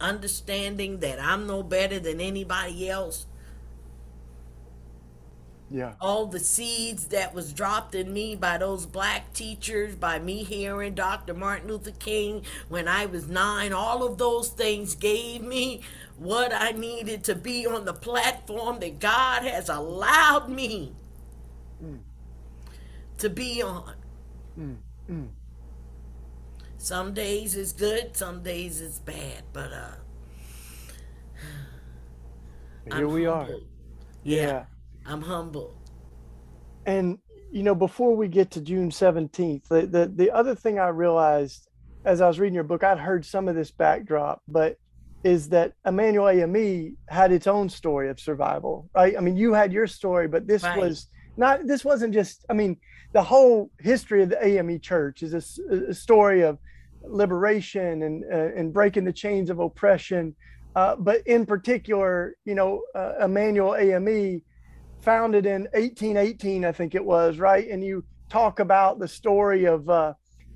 [0.00, 3.26] understanding that I'm no better than anybody else
[5.74, 5.94] Yeah.
[6.00, 10.94] all the seeds that was dropped in me by those black teachers, by me hearing
[10.94, 11.34] Dr.
[11.34, 15.80] Martin Luther King when I was nine, all of those things gave me
[16.16, 20.94] what I needed to be on the platform that God has allowed me
[23.18, 23.94] to be on.
[24.56, 25.28] mm.
[26.78, 29.94] Some days it's good, some days it's bad, but uh
[32.84, 33.44] Here I'm we are.
[33.44, 33.62] humbled.
[34.22, 34.66] Yeah.
[35.06, 35.74] I'm humble.
[36.86, 37.18] and
[37.52, 41.68] you know before we get to june 17th the, the the other thing i realized
[42.04, 44.76] as i was reading your book i'd heard some of this backdrop but
[45.22, 49.72] is that emanuel ame had its own story of survival right i mean you had
[49.72, 50.76] your story but this Right.
[50.78, 52.76] was not this wasn't just i mean
[53.12, 56.58] the whole history of the ame church is a story of
[57.06, 60.34] liberation and uh, and breaking the chains of oppression
[60.74, 64.42] uh, but in particular you know uh, emanuel ame
[65.04, 67.68] founded in 1818, I think it was, right?
[67.68, 70.14] And you talk about the story of uh,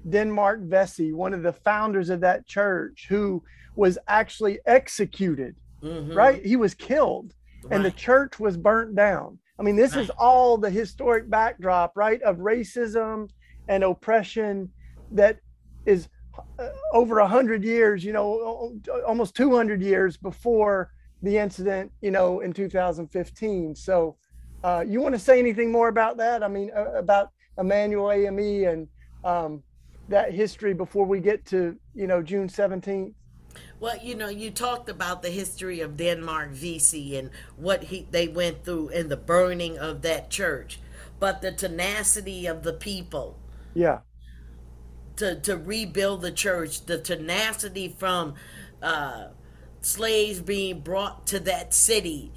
[0.08, 3.42] Denmark Vesey, one of the founders of that church, who
[3.76, 6.14] was actually executed, Mhm.
[6.16, 6.44] right?
[6.44, 7.34] He was killed
[7.70, 9.38] and the church was burnt down.
[9.58, 13.28] I mean, this is all the historic backdrop, right, of racism
[13.68, 14.70] and oppression
[15.12, 15.38] that
[15.84, 16.08] is
[16.58, 18.72] uh, over a hundred years, you know,
[19.06, 20.90] almost 200 years before
[21.22, 23.74] the incident, you know, in 2015.
[23.74, 24.16] So,
[24.64, 26.42] uh, you want to say anything more about that?
[26.42, 28.88] I mean, uh, about Emanuel AME and
[29.25, 29.62] um,
[30.09, 33.14] that history before we get to you know June seventeenth.
[33.81, 38.29] Well, you know, you talked about the history of Denmark Vesey and what he they
[38.29, 40.81] went through and the burning of that church,
[41.21, 43.38] but the tenacity of the people.
[43.75, 44.01] Yeah.
[45.16, 48.35] To to rebuild the church, the tenacity from
[48.83, 49.29] uh,
[49.81, 52.33] slaves being brought to that city,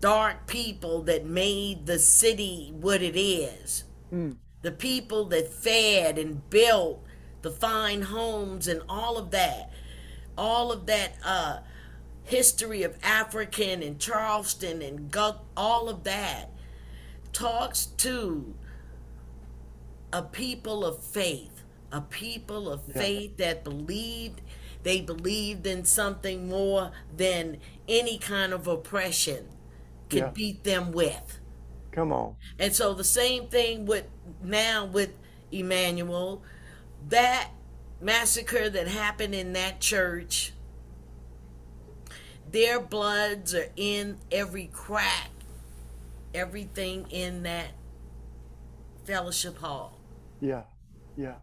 [0.00, 3.84] dark people that made the city what it is.
[4.12, 4.36] Mm.
[4.62, 7.02] The people that fed and built
[7.42, 9.70] the fine homes and all of that
[10.40, 11.58] all of that uh,
[12.24, 15.14] history of African and Charleston and
[15.56, 16.50] all of that
[17.32, 18.54] talks to
[20.12, 22.94] a people of faith, a people of yeah.
[22.94, 24.40] faith that believed
[24.82, 29.46] they believed in something more than any kind of oppression
[30.10, 30.30] could yeah.
[30.30, 31.38] beat them with.
[31.92, 32.36] Come on.
[32.58, 34.06] And so the same thing with
[34.42, 35.10] now with
[35.52, 36.42] Emanuel,
[37.08, 37.50] that
[38.00, 40.52] massacre that happened in that church,
[42.50, 45.30] their bloods are in every crack,
[46.34, 47.68] everything in that
[49.04, 49.98] fellowship hall.
[50.40, 50.62] Yeah,
[51.16, 51.36] yeah.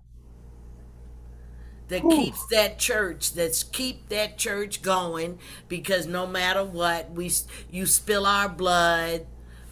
[1.89, 2.17] That Whew.
[2.17, 3.33] keeps that church.
[3.33, 7.31] That's keep that church going because no matter what, we
[7.71, 9.25] you spill our blood,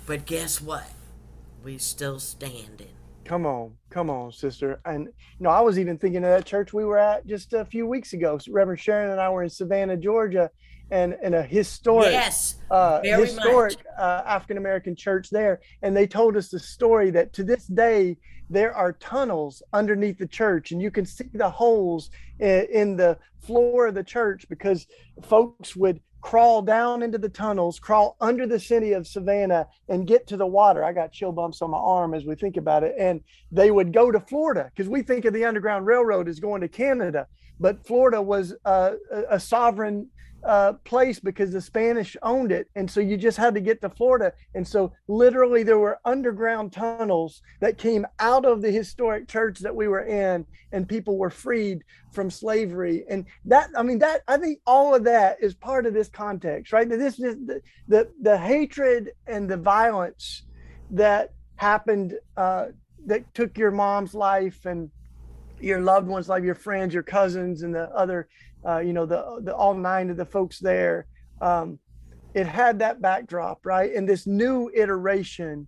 [0.06, 0.90] but guess what?
[1.64, 2.90] We still standing.
[3.26, 4.80] Come on, come on, sister.
[4.86, 7.66] And you know, I was even thinking of that church we were at just a
[7.66, 8.40] few weeks ago.
[8.48, 10.52] Reverend Sharon and I were in Savannah, Georgia,
[10.92, 15.60] and in a historic, yes, uh, historic uh, African American church there.
[15.82, 18.18] And they told us the story that to this day
[18.50, 23.88] there are tunnels underneath the church, and you can see the holes in, the floor
[23.88, 24.88] of the church because
[25.22, 30.26] folks would crawl down into the tunnels, crawl under the city of Savannah, and get
[30.26, 30.84] to the water.
[30.84, 32.96] I got chill bumps on my arm as we think about it.
[32.98, 36.62] And they would go to Florida because we think of the Underground Railroad as going
[36.62, 37.28] to Canada,
[37.60, 38.94] but Florida was uh,
[39.30, 40.08] a sovereign
[40.46, 42.70] uh, place because the Spanish owned it.
[42.76, 44.32] And so you just had to get to Florida.
[44.54, 49.76] And so literally there were underground tunnels that came out of the historic church that
[49.76, 53.06] we were in, and people were freed from slavery.
[53.10, 56.72] And that, I mean, that, I think all of that is part of this context,
[56.72, 56.88] right?
[56.88, 60.44] This is the, the, the hatred and the violence
[60.92, 62.68] that happened, uh,
[63.08, 64.92] that took your mom's life and
[65.60, 68.28] your loved ones, like your friends, your cousins, and the other
[68.68, 71.08] uh, you know, the, the all nine of the folks there.
[71.42, 71.80] Um,
[72.34, 73.94] it had that backdrop, right?
[73.94, 75.68] And this new iteration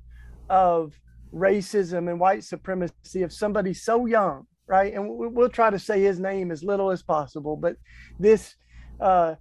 [0.49, 0.99] of
[1.33, 4.93] racism and white supremacy of somebody so young, right?
[4.93, 7.75] And we'll try to say his name as little as possible, but
[8.19, 8.55] this
[8.99, 9.35] uh,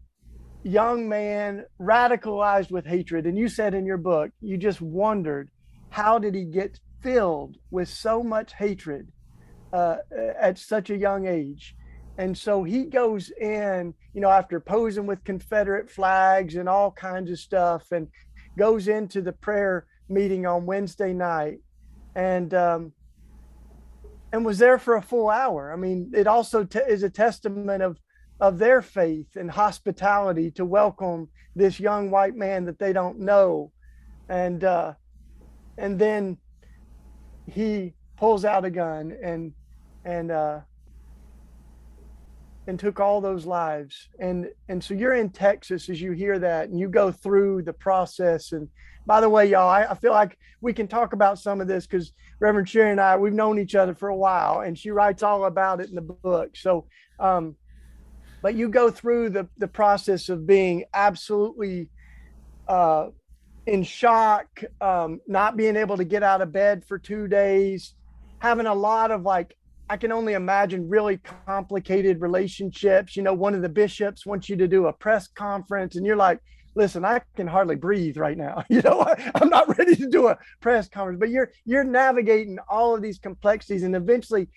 [0.63, 3.27] young man radicalized with hatred.
[3.27, 5.51] And you said in your book, you just wondered
[5.91, 9.09] how did he get filled with so much hatred
[9.73, 9.97] uh,
[10.41, 11.76] at such a young age?
[12.19, 17.31] And so he goes in, you know, after posing with Confederate flags and all kinds
[17.31, 18.09] of stuff, and
[18.57, 21.59] goes into the prayer meeting on Wednesday night,
[22.15, 22.93] and um,
[24.33, 25.73] and was there for a full hour.
[25.73, 27.99] I mean, it also is a testament of
[28.41, 33.73] of their faith and hospitality to welcome this young white man that they don't know,
[34.29, 34.95] and uh,
[35.77, 36.39] and then
[37.47, 39.53] he pulls out a gun and
[40.05, 40.61] and uh,
[42.67, 44.09] and took all those lives.
[44.19, 47.73] And and so you're in texas as you hear that and you go through the
[47.73, 48.53] process.
[48.53, 48.69] And
[49.07, 51.87] by the way y'all i, I feel like we can talk about some of this
[51.87, 55.23] because reverend sharon and i we've known each other for a while and she writes
[55.23, 56.57] all about it in the book.
[56.57, 56.87] So
[57.21, 57.57] um
[58.43, 61.89] but you go through the the process of being absolutely
[62.69, 63.09] uh
[63.67, 67.95] in shock um not being able to get out of bed for two days
[68.39, 69.57] having a lot of like
[69.89, 73.17] I can only imagine really complicated relationships.
[73.17, 76.17] You know, one of the bishops wants you to do a press conference, and you're
[76.17, 76.41] like,
[76.75, 78.65] listen, I can hardly breathe right now.
[78.71, 82.59] You know, I, am not ready to do a press conference, but you're you're navigating
[82.69, 84.49] all of these complexities, and eventually,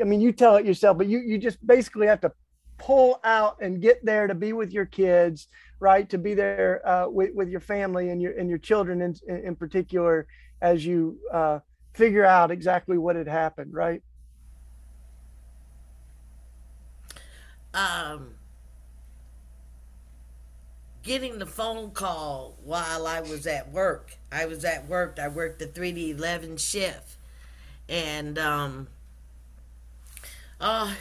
[0.00, 2.32] I mean, you tell it yourself, but you you just basically have to
[2.78, 5.48] pull out and get there to be with your kids,
[5.80, 6.08] right?
[6.10, 9.54] To be there uh, with with your family and your and your children in in
[9.54, 10.26] particular
[10.62, 11.58] as you uh,
[11.94, 14.02] figure out exactly what had happened, right?
[17.74, 18.34] Um,
[21.02, 24.16] getting the phone call while I was at work.
[24.30, 25.18] I was at work.
[25.20, 27.16] I worked the 3 to 11 shift.
[27.88, 28.88] And um,
[30.60, 30.94] uh,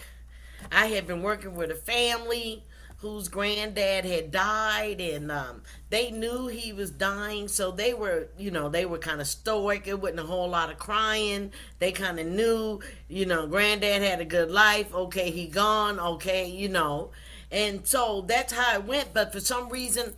[0.72, 2.64] I had been working with a family
[3.02, 8.52] whose granddad had died and um, they knew he was dying so they were you
[8.52, 9.88] know they were kind of stoic.
[9.88, 11.52] It wasn't a whole lot of crying.
[11.80, 14.94] They kind of knew you know granddad had a good life.
[14.94, 16.00] Okay he gone.
[16.00, 17.12] Okay you know.
[17.52, 19.14] And so that's how it went.
[19.14, 20.16] But for some reason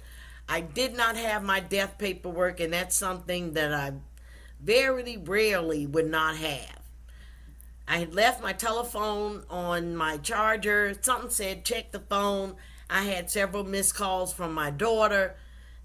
[0.49, 3.93] i did not have my death paperwork and that's something that i
[4.63, 6.79] very rarely would not have.
[7.88, 10.95] I had left my telephone on my charger.
[11.01, 12.55] Something said, check the phone.
[12.94, 15.36] I had several missed calls from my daughter,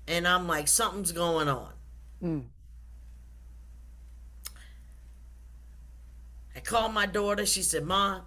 [0.06, 1.72] and I'm like, something's going on.
[2.22, 2.44] Mm.
[6.54, 7.46] I called my daughter.
[7.46, 8.20] She said, Ma,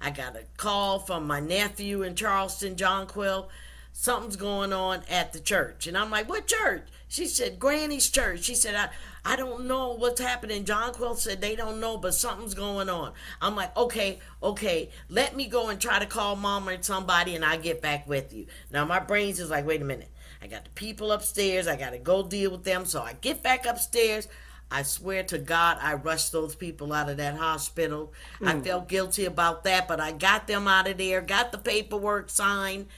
[0.00, 3.48] I got a call from my nephew in Charleston, Jonquil.
[3.92, 5.86] Something's going on at the church.
[5.86, 6.88] And I'm like, What church?
[7.06, 8.42] She said, Granny's church.
[8.42, 8.88] She said, I,
[9.24, 10.64] I don't know what's happening.
[10.64, 13.12] Jonquil said they don't know, but something's going on.
[13.40, 17.44] I'm like, okay, okay, let me go and try to call mom or somebody and
[17.44, 18.46] I get back with you.
[18.70, 20.10] Now my brains is like, wait a minute.
[20.42, 21.66] I got the people upstairs.
[21.66, 22.84] I got to go deal with them.
[22.84, 24.28] So I get back upstairs.
[24.70, 28.12] I swear to God, I rushed those people out of that hospital.
[28.40, 28.48] Mm.
[28.48, 28.62] I hmm.
[28.62, 32.88] felt guilty about that, but I got them out of there, got the paperwork signed,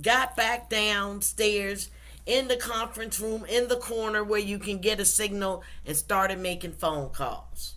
[0.00, 1.90] got back downstairs
[2.26, 6.38] in the conference room in the corner where you can get a signal and started
[6.38, 7.74] making phone calls.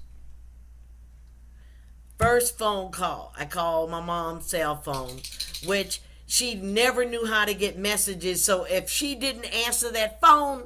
[2.18, 5.20] First phone call, I called my mom's cell phone,
[5.66, 8.44] which she never knew how to get messages.
[8.44, 10.64] So if she didn't answer that phone,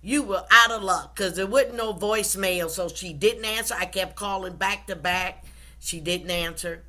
[0.00, 2.70] you were out of luck because there wasn't no voicemail.
[2.70, 3.74] So she didn't answer.
[3.78, 5.44] I kept calling back to back.
[5.78, 6.84] She didn't answer.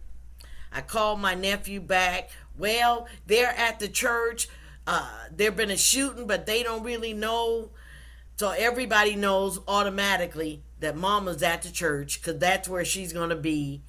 [0.71, 2.29] I called my nephew back.
[2.57, 4.47] Well, they're at the church
[4.88, 7.69] uh, there been a shooting, but they don't really know.
[8.38, 13.35] So everybody knows automatically that mama's at the church because that's where she's going to
[13.35, 13.81] be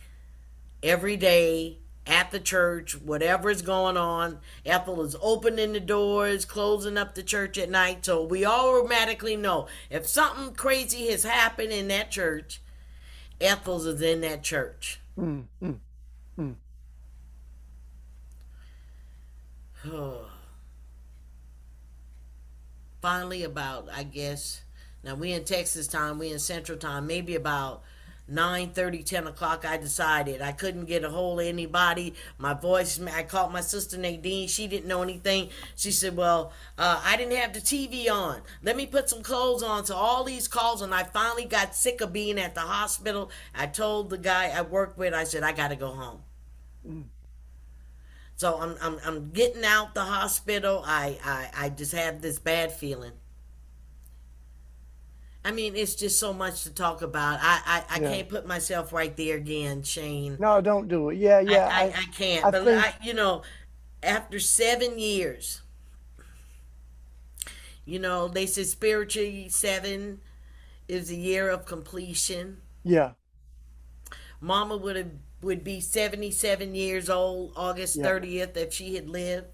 [0.82, 4.38] every day at the church, whatever is going on.
[4.66, 8.04] Ethel is opening the doors, closing up the church at night.
[8.04, 12.60] So we automatically know if something crazy has happened in that church,
[13.40, 15.00] Ethel's is in that church.
[15.16, 15.76] Mm, mm,
[16.38, 16.54] mm.
[23.00, 24.62] finally about I guess
[25.04, 27.82] now we in Texas time, we in Central time, maybe about
[28.30, 32.12] 9 30 10 o'clock i decided i couldn't get a hold of anybody.
[32.36, 35.48] My voice i called my sister nadine she didn't know anything.
[35.76, 38.42] She said well uh, i didn't have the tv on.
[38.62, 39.86] Let me put some clothes on.
[39.86, 43.30] So all these calls and i finally got sick of being at the hospital.
[43.54, 46.20] I told the guy i worked with i said i gotta go home.
[46.86, 47.04] Mm.
[48.38, 52.72] So I'm, I'm i'm getting out the hospital i i, I just have this bad
[52.72, 53.12] feeling
[55.44, 57.38] I mean, it's just so much to talk about.
[57.40, 58.10] I I, I yeah.
[58.10, 60.36] can't put myself right there again, Shane.
[60.38, 61.16] No, don't do it.
[61.16, 61.70] Yeah, yeah.
[61.72, 62.44] I, I, I can't.
[62.44, 62.84] I but think...
[62.84, 63.42] I, you know,
[64.02, 65.62] after seven years,
[67.86, 70.20] you know, they said spiritually seven
[70.86, 72.58] is a year of completion.
[72.82, 73.12] Yeah.
[74.42, 75.12] Mama would have
[75.42, 79.46] would be seventy seven years old August thirtieth if she had lived.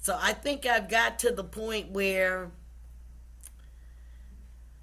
[0.00, 2.50] So I think I've got to the point where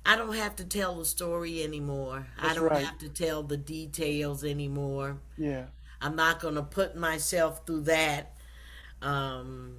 [0.05, 2.27] I don't have to tell the story anymore.
[2.37, 2.85] That's I don't right.
[2.85, 5.17] have to tell the details anymore.
[5.37, 5.65] Yeah.
[6.01, 8.35] I'm not going to put myself through that.
[9.01, 9.77] Um,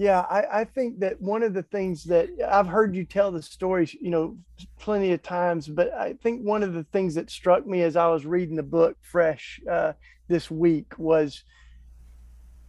[0.00, 3.42] yeah, I, I think that one of the things that I've heard you tell the
[3.42, 4.38] stories, you know,
[4.78, 8.06] plenty of times, but I think one of the things that struck me as I
[8.06, 9.92] was reading the book fresh uh,
[10.26, 11.44] this week was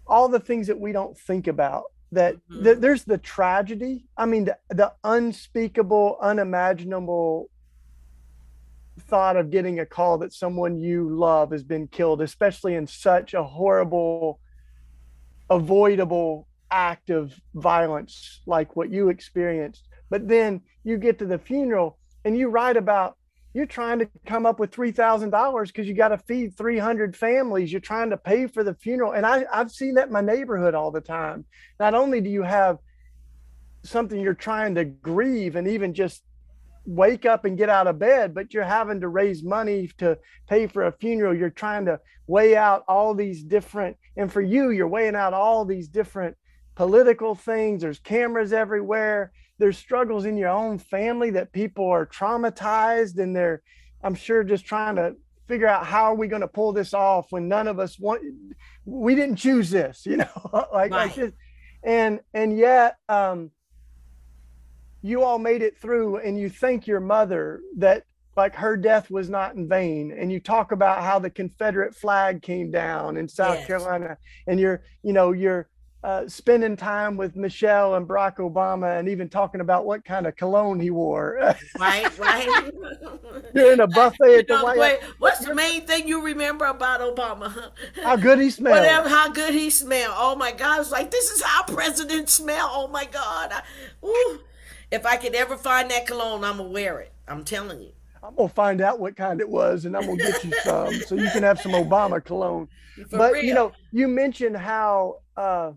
[0.05, 2.65] all the things that we don't think about that mm-hmm.
[2.65, 7.49] th- there's the tragedy i mean the, the unspeakable unimaginable
[9.07, 13.33] thought of getting a call that someone you love has been killed especially in such
[13.33, 14.41] a horrible
[15.49, 21.97] avoidable act of violence like what you experienced but then you get to the funeral
[22.25, 23.17] and you write about
[23.53, 27.71] you're trying to come up with $3,000 because you got to feed 300 families.
[27.71, 29.11] You're trying to pay for the funeral.
[29.11, 31.45] And I, I've seen that in my neighborhood all the time.
[31.79, 32.77] Not only do you have
[33.83, 36.23] something you're trying to grieve and even just
[36.85, 40.17] wake up and get out of bed, but you're having to raise money to
[40.47, 41.35] pay for a funeral.
[41.35, 45.65] You're trying to weigh out all these different, and for you, you're weighing out all
[45.65, 46.37] these different
[46.75, 47.81] political things.
[47.81, 53.61] There's cameras everywhere there's struggles in your own family that people are traumatized and they're
[54.03, 55.15] i'm sure just trying to
[55.47, 58.23] figure out how are we going to pull this off when none of us want
[58.85, 60.27] we didn't choose this you know
[60.73, 61.13] like, right.
[61.13, 61.35] just,
[61.83, 63.51] and and yet um
[65.03, 68.03] you all made it through and you thank your mother that
[68.35, 72.41] like her death was not in vain and you talk about how the confederate flag
[72.41, 73.67] came down in south yes.
[73.67, 74.17] carolina
[74.47, 75.69] and you're you know you're
[76.03, 80.35] uh, spending time with Michelle and Barack Obama and even talking about what kind of
[80.35, 81.37] cologne he wore.
[81.79, 82.71] right, right.
[83.53, 85.13] You're in a buffet at the know, White wait, House.
[85.19, 87.71] what's the main thing you remember about Obama?
[88.01, 88.77] How good he smelled.
[88.77, 90.15] Whatever, how good he smelled.
[90.17, 90.81] Oh my God.
[90.81, 92.69] It's like, this is how presidents smell.
[92.71, 93.51] Oh my God.
[93.51, 93.61] I,
[94.05, 94.39] ooh.
[94.91, 97.13] If I could ever find that cologne, I'm going to wear it.
[97.27, 97.91] I'm telling you.
[98.23, 101.15] I'm gonna find out what kind it was, and I'm gonna get you some so
[101.15, 102.67] you can have some Obama cologne.
[103.09, 103.43] For but real.
[103.43, 105.71] you know, you mentioned how uh,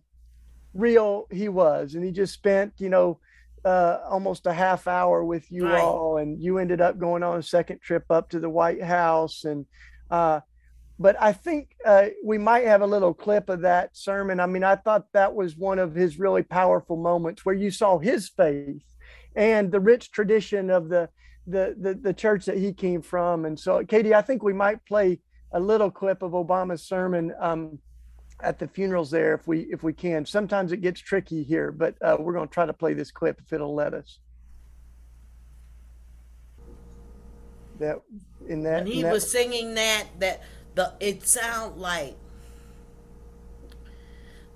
[0.74, 3.18] real he was, and he just spent you know
[3.64, 5.80] uh, almost a half hour with you Right.
[5.82, 9.44] all, and you ended up going on a second trip up to the White House,
[9.44, 9.66] and
[10.10, 10.40] uh,
[10.98, 14.38] but I think uh, we might have a little clip of that sermon.
[14.38, 17.98] I mean, I thought that was one of his really powerful moments where you saw
[17.98, 18.82] his faith
[19.34, 21.08] and the rich tradition of the
[21.46, 23.44] the the, the church that he came from.
[23.44, 25.20] And so, Katie, I think we might play
[25.52, 27.78] a little clip of Obama's sermon um,
[28.40, 30.26] at the funerals there if we if we can.
[30.26, 33.40] Sometimes it gets tricky here, but uh, we're going to try to play this clip
[33.44, 34.18] if it'll let us.
[37.78, 38.00] That
[38.48, 40.42] in that, when he that- was singing that, that
[40.74, 42.16] the it sound like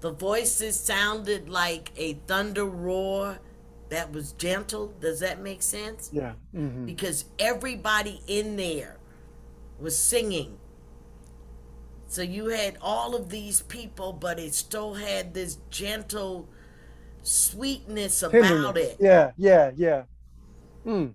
[0.00, 3.38] the voices sounded like a thunder roar
[3.88, 4.92] that was gentle.
[5.00, 6.10] Does that make sense?
[6.12, 6.34] yeah.
[6.54, 6.86] mhm.
[6.86, 8.98] Because everybody in there
[9.80, 10.58] was singing.
[12.08, 16.48] So you had all of these people, but it still had this gentle
[17.22, 18.78] sweetness about Tenderness.
[18.78, 19.00] it.
[19.00, 20.04] Yeah, yeah, yeah.
[20.86, 21.14] Mm,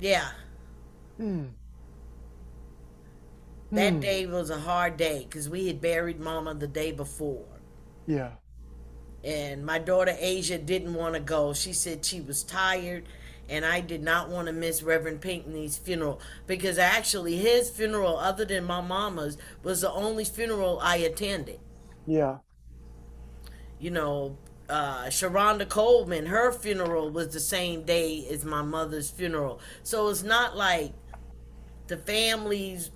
[0.00, 0.28] Yeah.
[1.18, 1.54] mm,
[3.72, 4.00] That mm.
[4.00, 7.60] day was a hard day because we had buried Mama the day before.
[8.06, 8.32] Yeah.
[9.24, 11.52] and my daughter Asia didn't want to go.
[11.54, 13.04] She said she was tired,
[13.52, 18.46] and I did not want to miss Reverend Pinckney's funeral because actually his funeral, other
[18.46, 21.60] than my mama's, was the only funeral I attended.
[22.06, 22.38] Yeah.
[23.78, 24.38] You know,
[24.70, 30.22] uh, Sharonda Coleman, her funeral was the same day as my mother's funeral, so it's
[30.22, 30.94] not like
[31.88, 32.90] the families.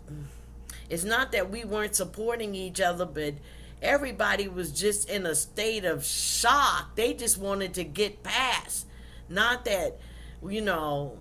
[0.89, 3.35] It's not that we weren't supporting each other, but
[3.83, 6.97] everybody was just in a state of shock.
[6.97, 8.87] They just wanted to get past.
[9.29, 9.99] Not that,
[10.45, 11.19] you know,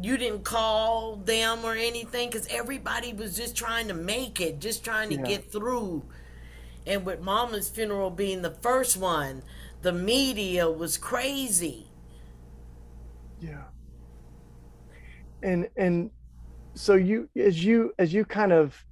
[0.00, 4.84] you didn't call them or anything because everybody was just trying to make it, just
[4.84, 5.22] trying to Yeah.
[5.22, 6.02] get through.
[6.86, 9.42] And with Mama's funeral being the first one,
[9.82, 11.86] the media was crazy.
[13.40, 13.64] Yeah.
[15.42, 16.10] And and
[16.74, 18.84] so you as you as you kind of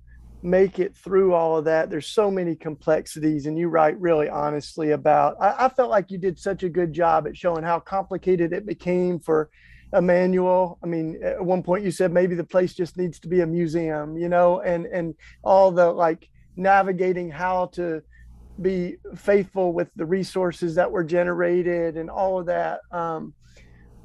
[0.42, 4.92] make it through all of that, there's so many complexities, and you write really honestly
[4.92, 5.36] about.
[5.40, 8.66] I, I felt like you did such a good job at showing how complicated it
[8.66, 9.50] became for
[9.92, 10.78] Emanuel.
[10.82, 13.46] I mean, at one point you said maybe the place just needs to be a
[13.46, 18.02] museum, you know, and and all the like navigating how to
[18.60, 22.80] be faithful with the resources that were generated and all of that.
[22.90, 23.34] Um,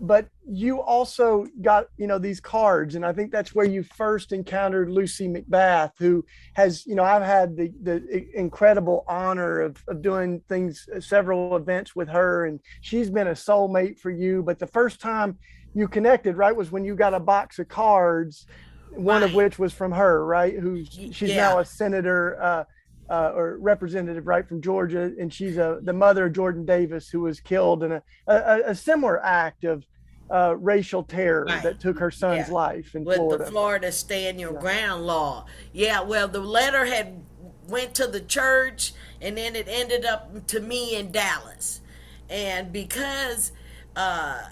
[0.04, 4.34] but you also got you know these cards and i think that's where you first
[4.34, 6.24] encountered lucy mcbath who
[6.56, 8.04] has you know i've had the the
[8.36, 13.98] incredible honor of, of doing things several events with her and she's been a soulmate
[13.98, 15.38] for you but the first time
[15.74, 18.46] you connected right was when you got a box of cards
[18.92, 21.50] one of which was from her right who's she's Yeah.
[21.50, 22.64] now a senator uh,
[23.10, 27.22] uh, or representative right from Georgia, and she's a, the mother of Jordan Davis, who
[27.22, 29.86] was killed in a, a, a similar act of
[30.32, 31.64] uh, racial terror Right.
[31.64, 32.54] that took her son's Yeah.
[32.54, 33.44] life in with Florida.
[33.46, 35.46] the Florida stand your ground law.
[35.74, 37.22] Yeah, well, the letter had
[37.68, 41.82] went to the church, and then it ended up to me in Dallas,
[42.30, 43.52] and because
[43.96, 44.44] uh,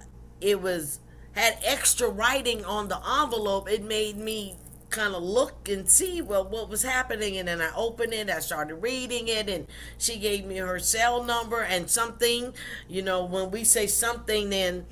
[0.41, 0.99] it was
[1.33, 4.55] had extra writing on the envelope, it made me
[4.91, 8.39] kind of look and see well what was happening and then I opened it I
[8.39, 9.65] started reading it and
[9.97, 12.53] she gave me her cell number and something
[12.87, 14.85] you know when we say something then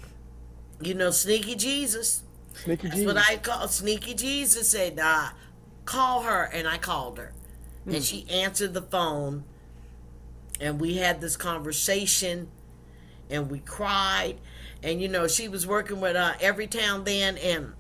[0.81, 2.23] you know sneaky Jesus
[2.63, 3.13] Sneaky that's Jesus.
[3.13, 5.29] what I call Sneaky Jesus said, uh,
[5.85, 7.33] call her and I called her.
[7.85, 9.45] And she answered the phone
[10.61, 12.49] and we had this conversation
[13.29, 14.35] and we cried.
[14.83, 17.73] And you know, she was working with uh, Everytown then and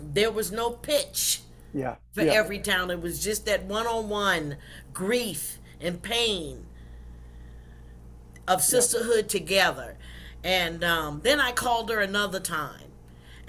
[0.00, 1.40] there was no pitch
[1.72, 2.32] yeah, for yeah.
[2.32, 2.90] every town.
[2.90, 4.56] It was just that one on one
[4.92, 6.66] grief and pain
[8.48, 9.96] of sisterhood together.
[10.42, 12.82] And um, then I called her another time.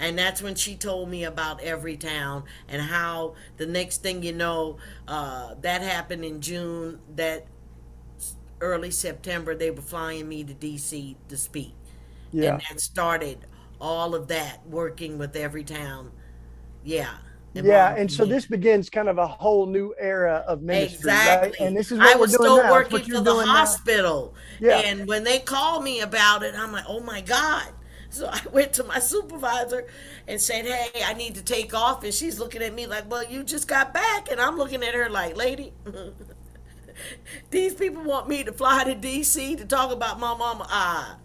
[0.00, 4.76] And that's when she told me about Everytown and how the next thing you know,
[5.08, 7.46] uh, that happened in June, that
[8.60, 11.74] early September, they were flying me to DC to speak.
[12.32, 12.52] yeah.
[12.52, 13.46] And that started
[13.80, 16.10] all of that working with Everytown.
[16.88, 17.10] Yeah.
[17.52, 21.50] yeah, and so this begins kind of a whole new era of ministry, exactly.
[21.50, 21.60] Right?
[21.60, 22.70] And this is what I was still now.
[22.70, 24.68] working for the hospital, now.
[24.68, 24.78] yeah.
[24.86, 27.68] And when they called me about it, I'm like, oh my god.
[28.08, 29.86] So I went to my supervisor
[30.26, 33.24] and said, "Hey, I need to take off." And she's looking at me like, "Well,
[33.24, 35.74] you just got back," and I'm looking at her like, "Lady."
[37.50, 40.66] These people want me to fly to DC to talk about my mama.
[40.68, 41.18] Ah,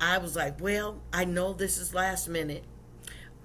[0.00, 2.64] I was like, well, I know this is last minute,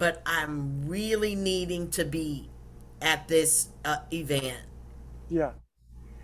[0.02, 2.49] but I'm really needing to be
[3.04, 4.58] at this uh, event.
[5.30, 5.52] Yeah.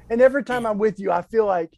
[0.09, 1.77] And every time I'm with you, I feel like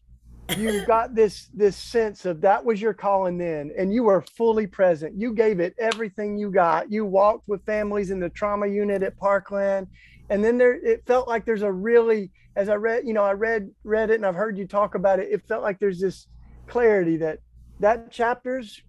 [0.57, 4.65] you've got this this sense of that was your calling then and you were fully
[4.65, 9.03] present you gave it everything you got you walked with families in the trauma unit
[9.03, 9.85] at parkland
[10.31, 13.31] and then there it felt like there's a really as i read you know i
[13.31, 16.25] read read it and i've heard you talk about it it felt like there's this
[16.65, 17.37] clarity that
[17.79, 18.81] that chapters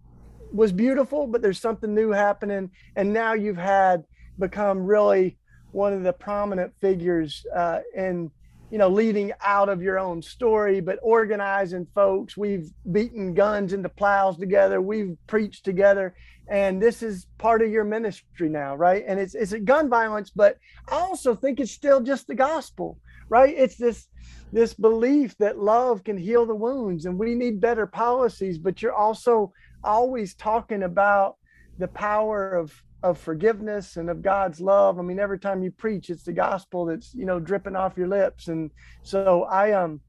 [0.52, 2.70] was beautiful, but there's something new happening.
[2.96, 4.04] And now you've had
[4.38, 5.38] become really
[5.72, 8.30] one of the prominent figures uh, in,
[8.70, 12.36] you know, leading out of your own story, but organizing folks.
[12.36, 14.80] We've beaten guns into plows together.
[14.80, 16.14] We've preached together.
[16.48, 19.04] And this is part of your ministry now, right?
[19.06, 22.98] And it's it's gun violence, but I also think it's still just the gospel,
[23.28, 23.54] right?
[23.56, 24.08] It's this
[24.52, 28.94] this belief that love can heal the wounds and we need better policies but you're
[28.94, 29.52] also
[29.82, 31.36] always talking about
[31.78, 34.98] the power of of forgiveness and of God's love.
[34.98, 38.08] I mean, every time you preach, it's the gospel that's you know dripping off your
[38.08, 38.48] lips.
[38.48, 38.70] And
[39.02, 40.00] so I um,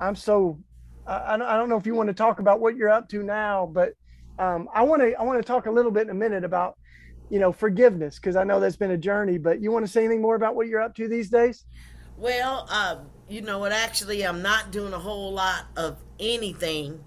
[0.00, 0.58] I'm so
[1.06, 3.70] I, I don't know if you want to talk about what you're up to now,
[3.72, 3.92] but
[4.38, 6.76] um, I want to I want to talk a little bit in a minute about
[7.30, 9.38] you know forgiveness because I know that's been a journey.
[9.38, 11.64] But you want to say anything more about what you're up to these days?
[12.16, 13.72] Well, um, you know what?
[13.72, 17.02] Actually, I'm not doing a whole lot of anything.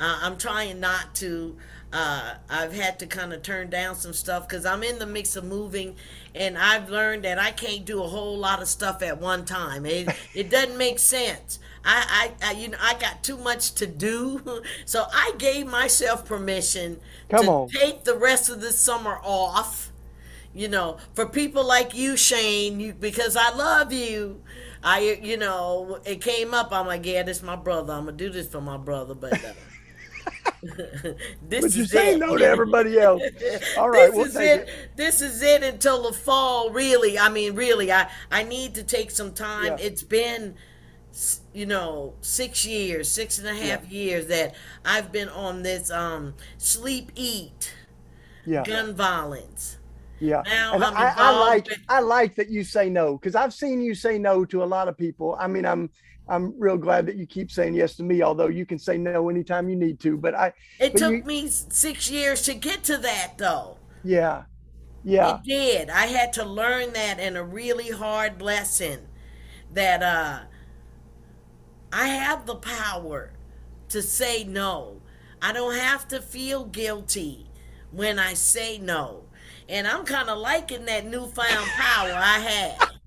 [0.00, 1.56] Uh, I'm trying not to.
[1.90, 5.36] Uh, I've had to kind of turn down some stuff because I'm in the mix
[5.36, 5.96] of moving,
[6.34, 9.86] and I've learned that I can't do a whole lot of stuff at one time.
[9.86, 11.58] It it doesn't make sense.
[11.84, 16.26] I, I, I, you know I got too much to do, so I gave myself
[16.26, 17.68] permission Come to on.
[17.68, 19.92] take the rest of the summer off
[20.54, 24.42] you know, for people like you, Shane, you because I love you.
[24.82, 26.72] I, you know, it came up.
[26.72, 27.92] I'm like, yeah, this is my brother.
[27.92, 29.44] I'm gonna do this for my brother, but.
[29.44, 29.52] Uh,
[31.48, 32.18] this but you say it.
[32.18, 33.22] no to everybody else.
[33.78, 34.60] All right, this we'll is it.
[34.60, 34.68] it.
[34.96, 36.70] This is it until the fall.
[36.70, 39.66] Really, I mean, really, I I need to take some time.
[39.78, 39.86] Yeah.
[39.86, 40.54] It's been,
[41.52, 43.98] you know, six years, six and a half yeah.
[43.98, 44.54] years that
[44.84, 47.74] I've been on this um sleep eat,
[48.44, 48.64] yeah.
[48.64, 49.78] gun violence
[50.20, 53.80] yeah, now and I, I, like I like that you say no because I've seen
[53.80, 55.36] you say no to a lot of people.
[55.38, 55.90] I mean, I'm
[56.28, 59.28] I'm real glad that you keep saying yes to me, although you can say no
[59.28, 60.16] anytime you need to.
[60.16, 63.78] But I it but took you, me six years to get to that, though.
[64.02, 64.44] Yeah,
[65.02, 65.90] yeah, it did.
[65.90, 69.08] I had to learn that in a really hard lesson
[69.72, 70.40] that uh
[71.92, 73.32] I have the power
[73.90, 75.02] to say no.
[75.40, 77.50] I don't have to feel guilty
[77.90, 79.24] when I say no.
[79.68, 82.97] And I'm kind of liking that newfound power I have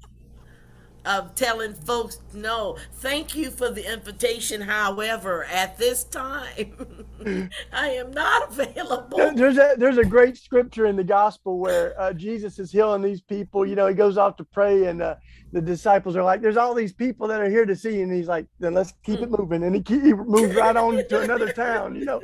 [1.05, 2.77] of telling folks no.
[2.93, 4.61] Thank you for the invitation.
[4.61, 7.09] However, at this time,
[7.73, 9.17] I am not available.
[9.33, 13.21] There's a there's a great scripture in the gospel where uh, Jesus is healing these
[13.21, 13.65] people.
[13.65, 15.15] You know, he goes off to pray, and uh,
[15.51, 18.13] the disciples are like, "There's all these people that are here to see," you and
[18.13, 21.21] he's like, "Then let's keep it moving." And he, keep, he moves right on to
[21.21, 21.95] another town.
[21.95, 22.21] You know,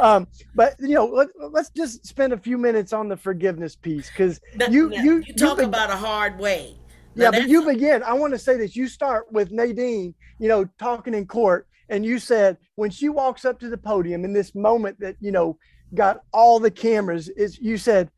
[0.00, 4.10] um, but you know, let, us just spend a few minutes on the forgiveness piece
[4.10, 6.76] because you, you you talk about a hard way
[7.16, 8.02] yeah, but you begin.
[8.02, 8.76] I want to say this.
[8.76, 13.44] You start with Nadine, you know, talking in court, and you said when she walks
[13.44, 15.58] up to the podium in this moment that you know
[15.94, 18.10] got all the cameras, is you said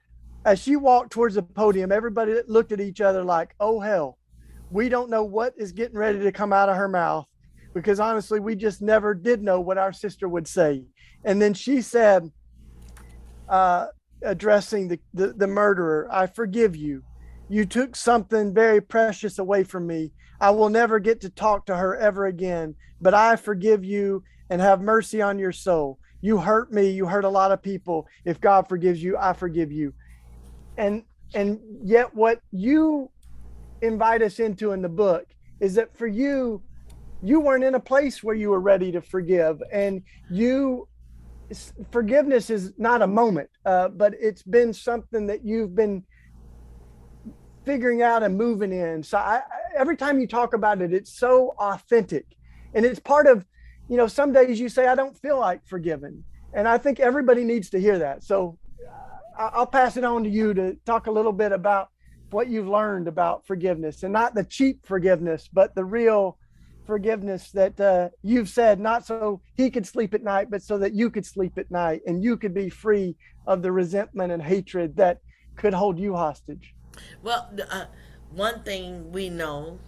[0.45, 4.19] as she walked towards the podium, everybody looked at each other like, "Oh hell,
[4.71, 7.27] we don't know what is getting ready to come out of her mouth,"
[7.75, 10.85] because honestly, we just never did know what our sister would say.
[11.25, 12.31] And then she said,
[13.49, 13.87] uh,
[14.23, 17.05] addressing the, the the murderer, "I forgive you."
[17.49, 20.13] You took something very precious away from me.
[20.41, 24.61] I will never get to talk to her ever again, but I forgive you and
[24.61, 25.99] have mercy on your soul.
[26.21, 28.07] You hurt me, you hurt a lot of people.
[28.25, 29.95] If God forgives you, I forgive you.
[30.77, 33.11] And and yet what you
[33.83, 35.25] invite us into in the book
[35.61, 36.63] is that for you
[37.23, 40.89] you weren't in a place where you were ready to forgive and you
[41.91, 46.03] forgiveness is not a moment uh, but it's been something that you've been
[47.69, 49.03] figuring out and moving in.
[49.03, 49.43] So I,
[49.77, 52.25] every time you talk about it, it's so authentic,
[52.73, 53.45] and it's part of,
[53.91, 57.45] you know, some days you say I don't feel like forgiving, and I think everybody
[57.45, 58.25] needs to hear that.
[58.25, 58.59] So
[59.39, 61.91] I'll pass it on to you to talk a little bit about
[62.31, 66.39] what you've learned about forgiveness and not the cheap forgiveness, but the real
[66.87, 70.95] forgiveness that uh, you've said, not so he could sleep at night, but so that
[70.95, 73.15] you could sleep at night and you could be free
[73.47, 75.19] of the resentment and hatred that
[75.55, 76.75] could hold you hostage.
[77.23, 77.87] Well, uh,
[78.31, 79.79] one thing we know,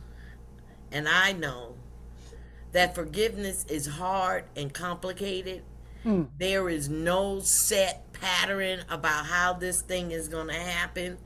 [0.90, 1.74] and I know,
[2.72, 5.62] that forgiveness is hard and complicated.
[6.02, 6.24] Hmm.
[6.38, 11.18] There is no set pattern about how this thing is going to happen.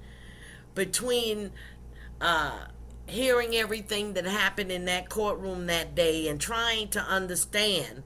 [0.75, 1.53] Between
[2.21, 2.67] uh,
[3.07, 8.03] hearing everything that happened in that courtroom that day and trying to understand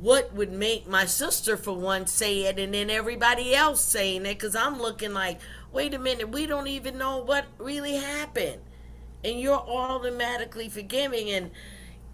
[0.00, 4.34] what would make my sister for one say it and then everybody else saying it
[4.34, 5.40] because i'm looking like
[5.72, 8.60] wait a minute we don't even know what really happened
[9.22, 11.50] and you're automatically forgiving and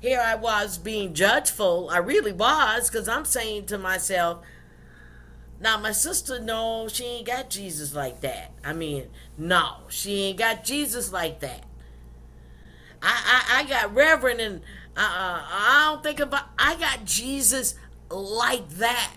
[0.01, 4.43] here i was being judgeful i really was because i'm saying to myself
[5.61, 8.53] now my sister, no, she ain't got Jesus like that.
[8.65, 11.65] I mean, no, she ain't got Jesus like that.
[13.03, 14.63] I I, I got Reverend, and
[14.97, 16.45] uh, I don't think about.
[16.59, 17.75] I got Jesus
[18.11, 19.13] like that.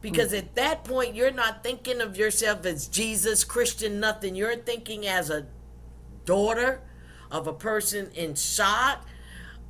[0.00, 0.38] Because mm.
[0.38, 4.34] at that point, you're not thinking of yourself as Jesus, Christian, nothing.
[4.34, 5.46] You're thinking as a
[6.24, 6.80] daughter
[7.30, 9.06] of a person in shock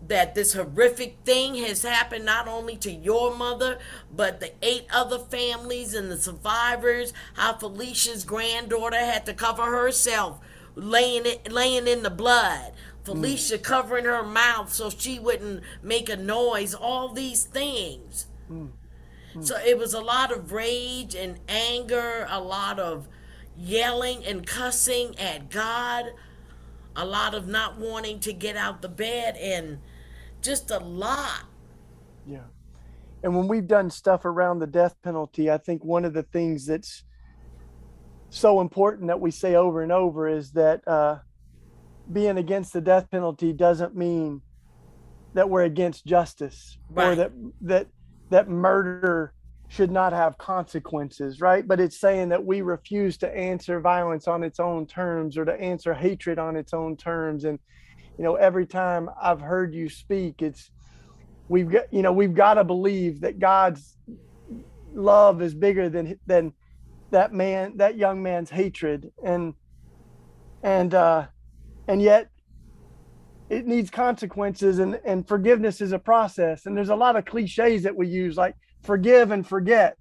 [0.09, 3.79] that this horrific thing has happened not only to your mother,
[4.15, 7.13] but the eight other families and the survivors.
[7.35, 10.39] How Felicia's granddaughter had to cover herself,
[10.75, 12.73] laying it, laying in the blood.
[13.07, 13.63] Felicia mm.
[13.63, 16.75] covering her mouth so she wouldn't make a noise.
[16.75, 18.27] All these things.
[18.51, 18.71] Mm.
[19.35, 19.45] Mm.
[19.45, 23.09] So it was a lot of rage and anger, a lot of
[23.57, 26.07] yelling and cussing at God,
[26.97, 29.79] a lot of not wanting to get out the bed and
[30.43, 31.45] just a lot.
[32.27, 32.41] Yeah.
[33.23, 36.67] And when we've done stuff around the death penalty, I think one of the things
[36.67, 37.05] that's
[38.31, 41.19] so important that we say over and over is that uh,
[42.13, 44.43] being against the death penalty doesn't mean
[45.35, 47.09] that we're against justice right.
[47.09, 47.87] or that that
[48.31, 49.33] that murder
[49.69, 51.67] should not have consequences, right?
[51.67, 55.61] But it's saying that we refuse to answer violence on its own terms or to
[55.61, 57.45] answer hatred on its own terms.
[57.45, 57.59] And
[58.17, 60.71] you know, every time I've heard you speak, it's
[61.49, 63.97] we've got you know we've got to believe that God's
[64.95, 66.53] love is bigger than than
[67.11, 69.55] that man that young man's hatred and
[70.63, 71.27] and uh
[71.89, 72.29] and yet
[73.49, 77.83] it needs consequences and and forgiveness is a process and there's a lot of cliches
[77.83, 79.97] that we use like forgive and forget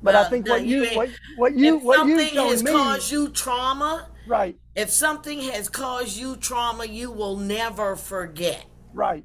[0.00, 3.10] but well, I think what you, you what what you what you has me, caused
[3.10, 8.64] you trauma right if something has caused you trauma, you will never forget.
[8.94, 9.24] Right.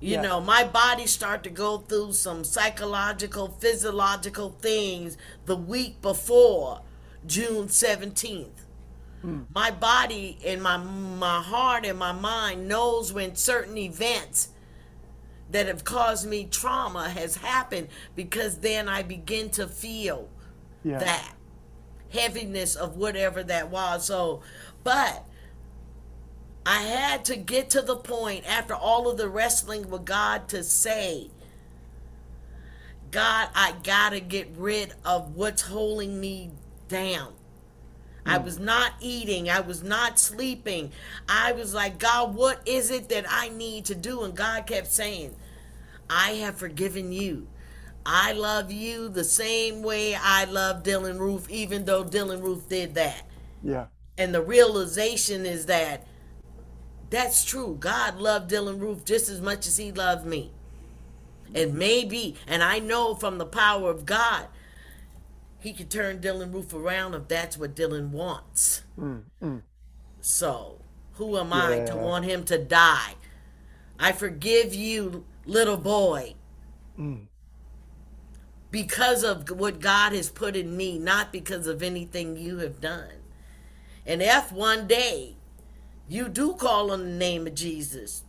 [0.00, 0.22] You yeah.
[0.22, 6.80] know, my body start to go through some psychological, physiological things the week before
[7.26, 8.61] June 17th.
[9.24, 9.46] Mm.
[9.54, 14.48] My body and my my heart and my mind knows when certain events
[15.50, 20.28] that have caused me trauma has happened because then I begin to feel
[20.82, 20.98] yeah.
[20.98, 21.34] that
[22.10, 24.06] heaviness of whatever that was.
[24.06, 24.42] So,
[24.82, 25.24] but
[26.64, 30.62] I had to get to the point after all of the wrestling with God to
[30.62, 31.30] say,
[33.10, 36.50] God, I gotta get rid of what's holding me
[36.88, 37.34] down.
[38.24, 38.44] I hmm.
[38.44, 39.50] was not eating.
[39.50, 40.92] I was not sleeping.
[41.28, 44.22] I was like, God, what is it that I need to do?
[44.22, 45.34] And God kept saying,
[46.08, 47.46] I have forgiven you.
[48.04, 52.94] I love you the same way I love Dylann Roof, even though Dylann Roof did
[52.94, 53.22] that.
[53.62, 53.86] Yeah.
[54.18, 56.06] And the realization is that
[57.10, 57.76] that's true.
[57.78, 60.50] God loved Dylann Roof just as much as he loved me.
[61.54, 64.46] And maybe, and I know from the power of God,
[65.62, 68.82] he could turn Dylann Roof around if that's what Dylann wants.
[68.98, 69.62] Mm, mm.
[70.20, 70.80] So,
[71.14, 73.14] who am I to want him to die?
[73.98, 76.34] I forgive you, little boy.
[76.98, 77.26] Mm
[78.72, 83.20] because of what God has put in me, not because of anything you have done.
[84.04, 85.36] And if one day
[86.08, 88.24] you do call on the name of Jesus,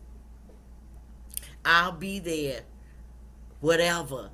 [1.65, 2.63] I'll be there,
[3.61, 4.31] whatever,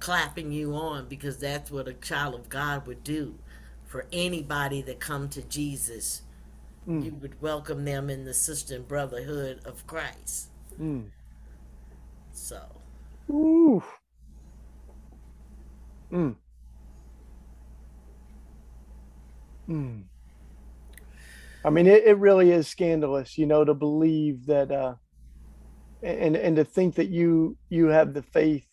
[0.00, 3.38] clapping you on because that's what a child of God would do
[3.84, 6.22] for anybody that come to Jesus.
[6.86, 7.04] Mm.
[7.04, 10.50] You would welcome them in the sister and brotherhood of Christ.
[10.80, 11.06] Mm.
[12.32, 12.60] So.
[13.30, 13.82] Ooh.
[16.12, 16.36] Mm.
[19.68, 20.02] Mm.
[21.64, 24.94] I mean, it, it really is scandalous, you know, to believe that, uh,
[26.02, 28.68] and and to think that you you have the faith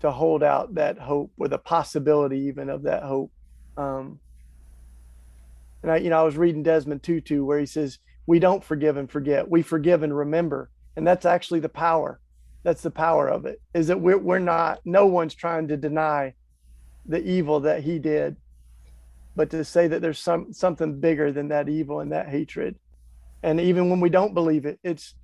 [0.00, 3.32] to hold out that hope or the possibility even of that hope.
[3.76, 4.20] Um,
[5.82, 8.96] And I, you know, I was reading Desmond Tutu where he says, "We don't forgive
[8.98, 9.50] and forget.
[9.50, 12.20] We forgive and remember." And that's actually the power.
[12.64, 13.60] That's the power of it.
[13.74, 14.80] Is that we're we're not.
[14.84, 16.34] No one's trying to deny
[17.06, 18.36] the evil that he did,
[19.36, 22.78] but to say that there's some something bigger than that evil and that hatred.
[23.42, 25.14] And even when we don't believe it, it's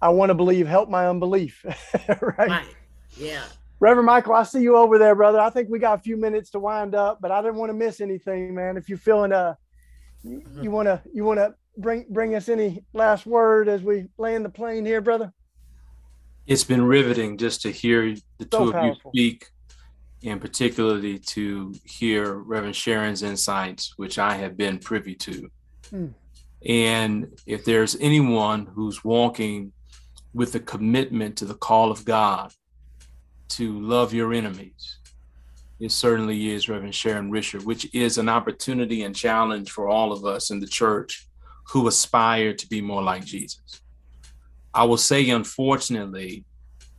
[0.00, 1.64] I want to believe, help my unbelief.
[2.38, 2.48] right?
[2.48, 2.76] Right.
[3.16, 3.44] Yeah.
[3.78, 5.38] Reverend Michael, I see you over there, brother.
[5.38, 7.74] I think we got a few minutes to wind up, but I didn't want to
[7.74, 8.76] miss anything, man.
[8.76, 9.54] If you're feeling uh
[10.22, 14.50] you, you wanna you wanna bring bring us any last word as we land the
[14.50, 15.32] plane here, brother?
[16.46, 19.46] It's been riveting just to hear the So two of you speak,
[20.24, 25.50] and particularly to hear Reverend Sharon's insights, which I have been privy to.
[25.90, 26.06] Hmm.
[26.66, 29.72] And if there's anyone who's walking
[30.32, 32.52] with a commitment to the call of God
[33.50, 34.98] to love your enemies,
[35.78, 40.24] it certainly is Reverend Sharon Risher, which is an opportunity and challenge for all of
[40.24, 41.28] us in the church
[41.68, 43.82] who aspire to be more like Jesus.
[44.72, 46.44] I will say, unfortunately,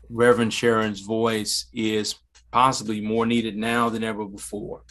[0.10, 2.16] Reverend Sharon's voice is
[2.52, 4.84] possibly more needed now than ever before.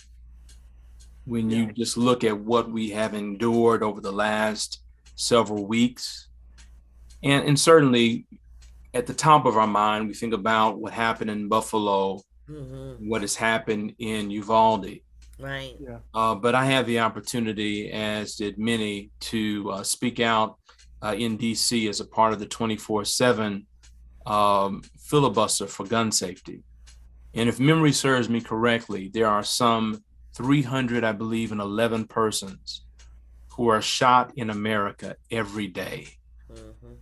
[1.24, 4.82] When you just look at what we have endured over the last
[5.16, 6.28] several weeks,
[7.22, 8.26] and, and certainly
[8.96, 13.20] at the top of our mind, we think about what happened in Buffalo, hmm what
[13.20, 15.00] has happened in Uvalde.
[15.38, 15.76] Right.
[16.14, 20.56] Uh, but I had the opportunity, as did many, to uh, speak out
[21.02, 23.66] uh, in DC as a part of the 24 7
[24.24, 26.62] um, filibuster for gun safety.
[27.34, 30.02] And if memory serves me correctly, there are some
[30.34, 32.86] 300, I believe, and 11 persons
[33.52, 36.08] who are shot in America every day.
[36.48, 36.94] hmm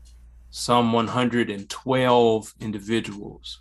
[0.57, 3.59] Some 112 individuals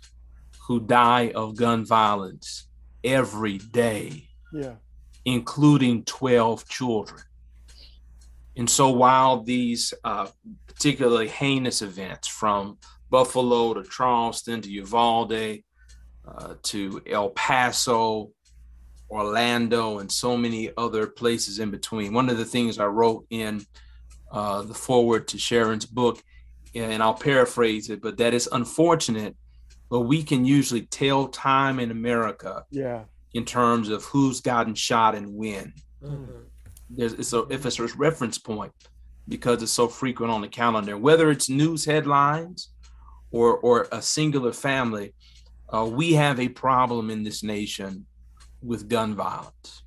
[0.68, 2.68] who die of gun violence
[3.02, 4.76] every day Yeah.
[5.24, 7.20] including 12 children.
[8.56, 10.28] And so while these uh,
[10.68, 12.78] particularly heinous events from
[13.10, 15.64] Buffalo to Charleston to Uvalde
[16.28, 18.30] uh, to El Paso,
[19.10, 23.66] Orlando, and so many other places in between, one of the things I wrote in
[24.30, 26.22] uh, the foreword to Sharon's book,
[26.74, 29.36] and I'll paraphrase it, but that is unfortunate,
[29.90, 33.04] but we can usually tell time in America Yeah.
[33.32, 35.72] in terms of who's gotten shot and when.
[36.02, 36.24] hmm
[36.90, 38.72] There's it's a if it's a reference point
[39.28, 40.96] because it's so frequent on the calendar.
[40.98, 42.70] Whether it's news headlines
[43.30, 45.14] or or a singular family,
[45.74, 48.06] uh, we have a problem in this nation
[48.62, 49.82] with gun violence.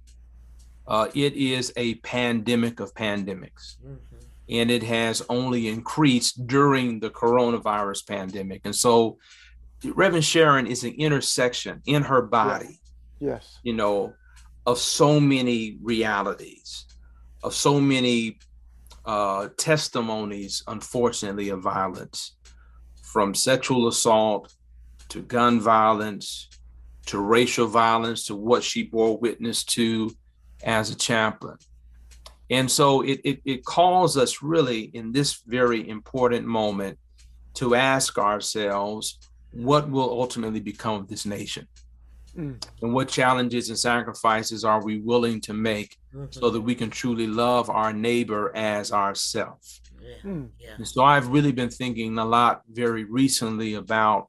[0.88, 4.07] Uh, it is a pandemic of pandemics hmm
[4.50, 8.62] and it has only increased during the coronavirus pandemic.
[8.64, 9.18] And so,
[9.84, 12.80] Reverend Sharon is an intersection in her body
[13.20, 13.60] Yes.
[13.64, 14.14] you know,
[14.66, 16.86] of so many realities,
[17.44, 18.40] of so many
[19.06, 22.36] uh, testimonies, unfortunately, of violence,
[23.02, 24.54] from sexual assault
[25.10, 26.50] to gun violence
[27.06, 30.12] to racial violence to what she bore witness to
[30.64, 31.58] as a chaplain.
[32.50, 36.98] And so it, it, it calls us really in this very important moment
[37.56, 39.20] to ask ourselves
[39.52, 41.68] what will ultimately become of this nation?
[42.38, 42.64] Mm.
[42.84, 45.98] and what challenges and sacrifices are we willing to make
[46.30, 50.10] so that we can truly love our neighbor as ourselves Yeah.
[50.24, 50.50] Mm.
[50.60, 50.76] Yeah.
[50.78, 54.28] and so i've really been thinking a lot very recently about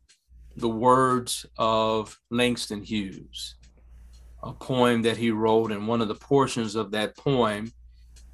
[0.57, 3.57] the words of langston hughes
[4.43, 7.71] a poem that he wrote and one of the portions of that poem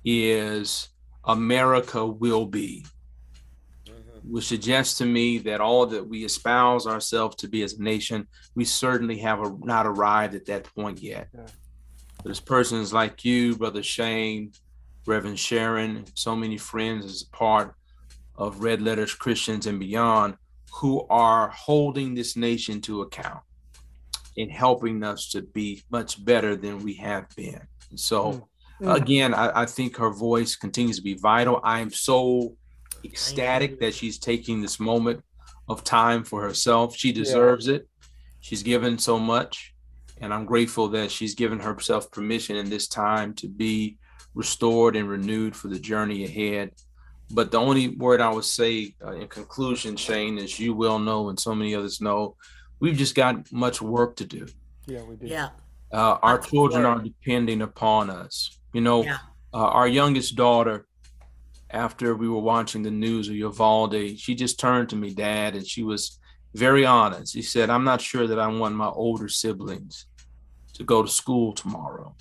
[0.05, 0.88] is
[1.24, 2.84] america will be
[3.86, 7.82] hmm which suggests to me that all that we espouse ourselves to be as a
[7.82, 11.28] nation, we certainly have a, not arrived at that point yet.
[11.34, 11.46] Yeah.
[12.22, 14.52] But as persons like you, Brother Shane,
[15.07, 17.74] Reverend Sharon, so many friends as a part
[18.36, 20.36] of Red Letters Christians and beyond,
[20.72, 23.42] who are holding this nation to account
[24.38, 27.61] and helping us to be much better than we have been.
[27.90, 28.42] And so, Mm.
[28.80, 31.60] Again, I, I think her voice continues to be vital.
[31.62, 32.56] I am so
[33.04, 35.22] ecstatic that she's taking this moment
[35.68, 36.96] of time for herself.
[36.96, 37.88] She deserves it.
[38.40, 39.74] She's given so much.
[40.20, 43.98] And I'm grateful that she's given herself permission in this time to be
[44.34, 46.72] restored and renewed for the journey ahead.
[47.30, 51.30] But the only word I would say uh, in conclusion, Shane, as you well know,
[51.30, 52.36] and so many others know,
[52.80, 54.46] we've just got much work to do.
[54.86, 55.26] Yeah, we do.
[55.26, 55.48] Yeah.
[55.92, 56.98] Uh, our Much children work.
[56.98, 58.58] are depending upon us.
[58.74, 59.18] You know, Yeah.
[59.54, 60.86] uh, our youngest daughter,
[61.70, 65.66] after we were watching the news of Uvalde, she just turned to me, Dad, and
[65.66, 66.18] she was
[66.54, 67.32] very honest.
[67.32, 70.06] She said, I'm not sure that I want my older siblings
[70.74, 72.14] to go to school tomorrow.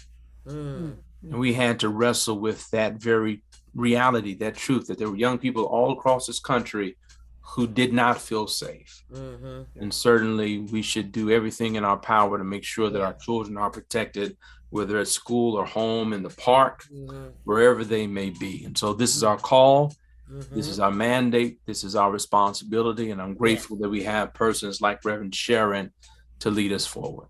[0.47, 0.95] Mm.
[1.23, 3.43] And we had to wrestle with that very
[3.75, 6.97] reality, that truth that there were young people all across this country
[7.41, 9.03] who did not feel safe.
[9.11, 9.79] Mm-hmm.
[9.79, 13.57] And certainly we should do everything in our power to make sure that our children
[13.57, 14.37] are protected,
[14.73, 17.27] whether at school or home, in the park, mm-hmm.
[17.43, 18.65] wherever they may be.
[18.65, 19.95] And so this is our call.
[20.31, 20.55] Mm-hmm.
[20.55, 21.59] This is our mandate.
[21.67, 23.11] This is our responsibility.
[23.11, 25.93] And I'm grateful that we have persons like Reverend Sharon
[26.39, 27.27] to lead us forward.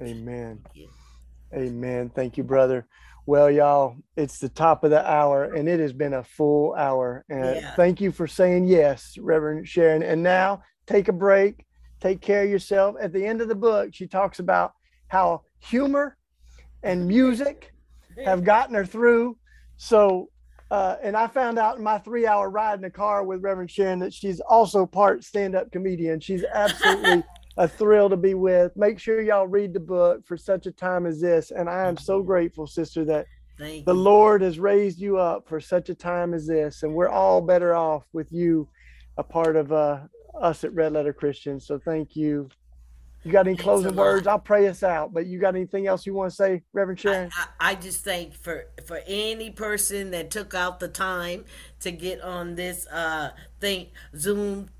[0.00, 0.60] Amen.
[1.54, 2.10] Amen.
[2.12, 2.88] Thank you, brother.
[3.26, 7.24] Well, y'all, it's the top of the hour and it has been a full hour.
[7.28, 7.76] And yeah.
[7.76, 10.02] thank you for saying yes, Reverend Sharon.
[10.02, 11.64] And now take a break,
[12.00, 12.96] take care of yourself.
[13.00, 14.72] At the end of the book, she talks about
[15.06, 16.16] how humor
[16.82, 17.72] and music
[18.24, 19.36] have gotten her through.
[19.76, 20.28] So,
[20.70, 23.70] uh, and I found out in my three hour ride in the car with Reverend
[23.70, 26.20] Sharon that she's also part stand up comedian.
[26.20, 27.24] She's absolutely
[27.56, 28.72] a thrill to be with.
[28.76, 31.50] Make sure y'all read the book for such a time as this.
[31.50, 33.26] And I am so grateful, sister, that
[33.58, 34.00] Thank the you.
[34.00, 36.82] Lord has raised you up for such a time as this.
[36.82, 38.68] And we're all better off with you,
[39.18, 40.00] a part of uh,
[40.40, 41.66] us at Red Letter Christians.
[41.66, 42.48] So thank you.
[43.24, 44.26] You got any closing words?
[44.26, 45.12] I'll pray us out.
[45.12, 47.30] But you got anything else you want to say, Reverend Sharon?
[47.36, 51.44] I, I, I just thank for for any person that took out the time
[51.80, 54.70] to get on this uh thing Zoom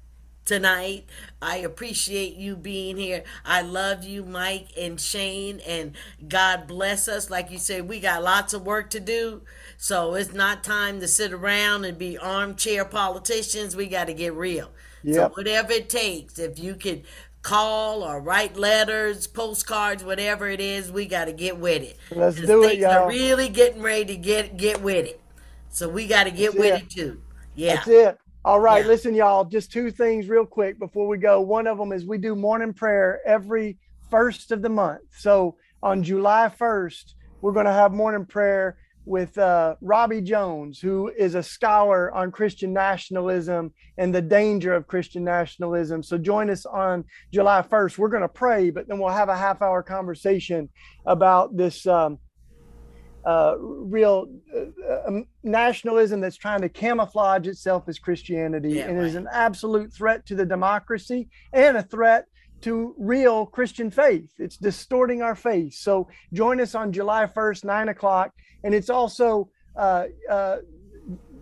[0.45, 1.05] tonight.
[1.41, 3.23] I appreciate you being here.
[3.45, 5.93] I love you, Mike and Shane, and
[6.29, 7.31] God bless us.
[7.31, 9.43] Like you said, we got lots of work to do.
[9.77, 13.77] So it's not time to sit around and be armchair politicians.
[13.77, 14.71] We got to get real.
[15.05, 15.15] Yep.
[15.15, 17.05] So whatever it takes, if you could
[17.43, 21.99] call or write letters, postcards, whatever it is, we got to get with it.
[22.11, 22.91] Let's do it, y'all.
[22.91, 25.21] Are really getting ready to get get with it.
[25.69, 26.83] So we got to get That's with it.
[26.83, 27.23] it too.
[27.55, 27.75] Yeah.
[27.77, 28.19] That's it.
[28.45, 28.89] All right, yeah.
[28.89, 31.41] listen, y'all, just two things real quick before we go.
[31.41, 33.79] One of them is we do morning prayer every
[34.11, 35.03] first of the month.
[35.17, 41.11] So on July 1st, we're going to have morning prayer with uh, Robbie Jones, who
[41.17, 46.03] is a scholar on Christian nationalism and the danger of Christian nationalism.
[46.03, 47.99] So join us on July 1st.
[47.99, 50.69] We're going to pray, but then we'll have a half hour conversation
[51.07, 51.87] about this.
[51.87, 52.19] Um,
[53.25, 59.07] uh, real uh, um, nationalism that's trying to camouflage itself as Christianity yeah, and right.
[59.07, 62.27] is an absolute threat to the democracy and a threat
[62.63, 64.31] to real Christian faith.
[64.39, 65.75] It's distorting our faith.
[65.75, 68.33] So join us on July 1st, nine o'clock.
[68.65, 70.59] And it's also uh, uh,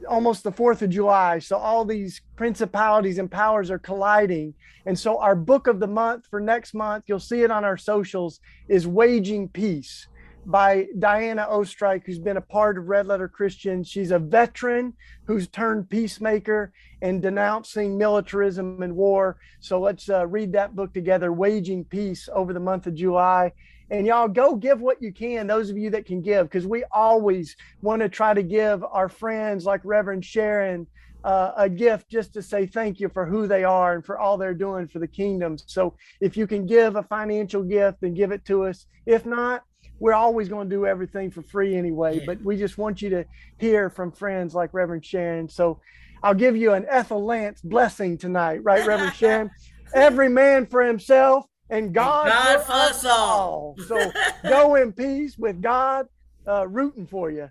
[0.08, 1.38] almost the 4th of July.
[1.38, 4.54] So all these principalities and powers are colliding.
[4.86, 7.76] And so our book of the month for next month, you'll see it on our
[7.76, 10.08] socials, is Waging Peace
[10.46, 13.84] by Diana Oestreich, who's been a part of Red Letter Christian.
[13.84, 14.94] She's a veteran
[15.26, 16.72] who's turned peacemaker
[17.02, 19.36] and denouncing militarism and war.
[19.60, 23.52] So let's uh, read that book together, Waging Peace, over the month of July.
[23.90, 26.84] And y'all go give what you can, those of you that can give, because we
[26.92, 30.86] always want to try to give our friends like Reverend Sharon
[31.24, 34.38] uh, a gift just to say thank you for who they are and for all
[34.38, 35.58] they're doing for the kingdom.
[35.66, 38.86] So if you can give a financial gift, then give it to us.
[39.06, 39.64] If not,
[40.00, 43.26] we're always going to do everything for free anyway, but we just want you to
[43.58, 45.48] hear from friends like Reverend Sharon.
[45.48, 45.80] So
[46.22, 49.50] I'll give you an Ethel Lance blessing tonight, right, Reverend Sharon?
[49.94, 53.76] Every man for himself and God, God for us all.
[53.86, 54.12] So
[54.48, 56.06] go in peace with God
[56.48, 57.50] uh, rooting for you.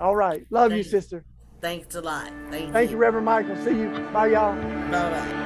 [0.00, 0.44] All right.
[0.50, 1.24] Love you, sister.
[1.60, 2.30] Thanks a lot.
[2.50, 2.96] Thank, Thank you.
[2.96, 3.56] you, Reverend Michael.
[3.56, 3.88] See you.
[4.12, 4.54] Bye, y'all.
[4.90, 5.45] Bye bye.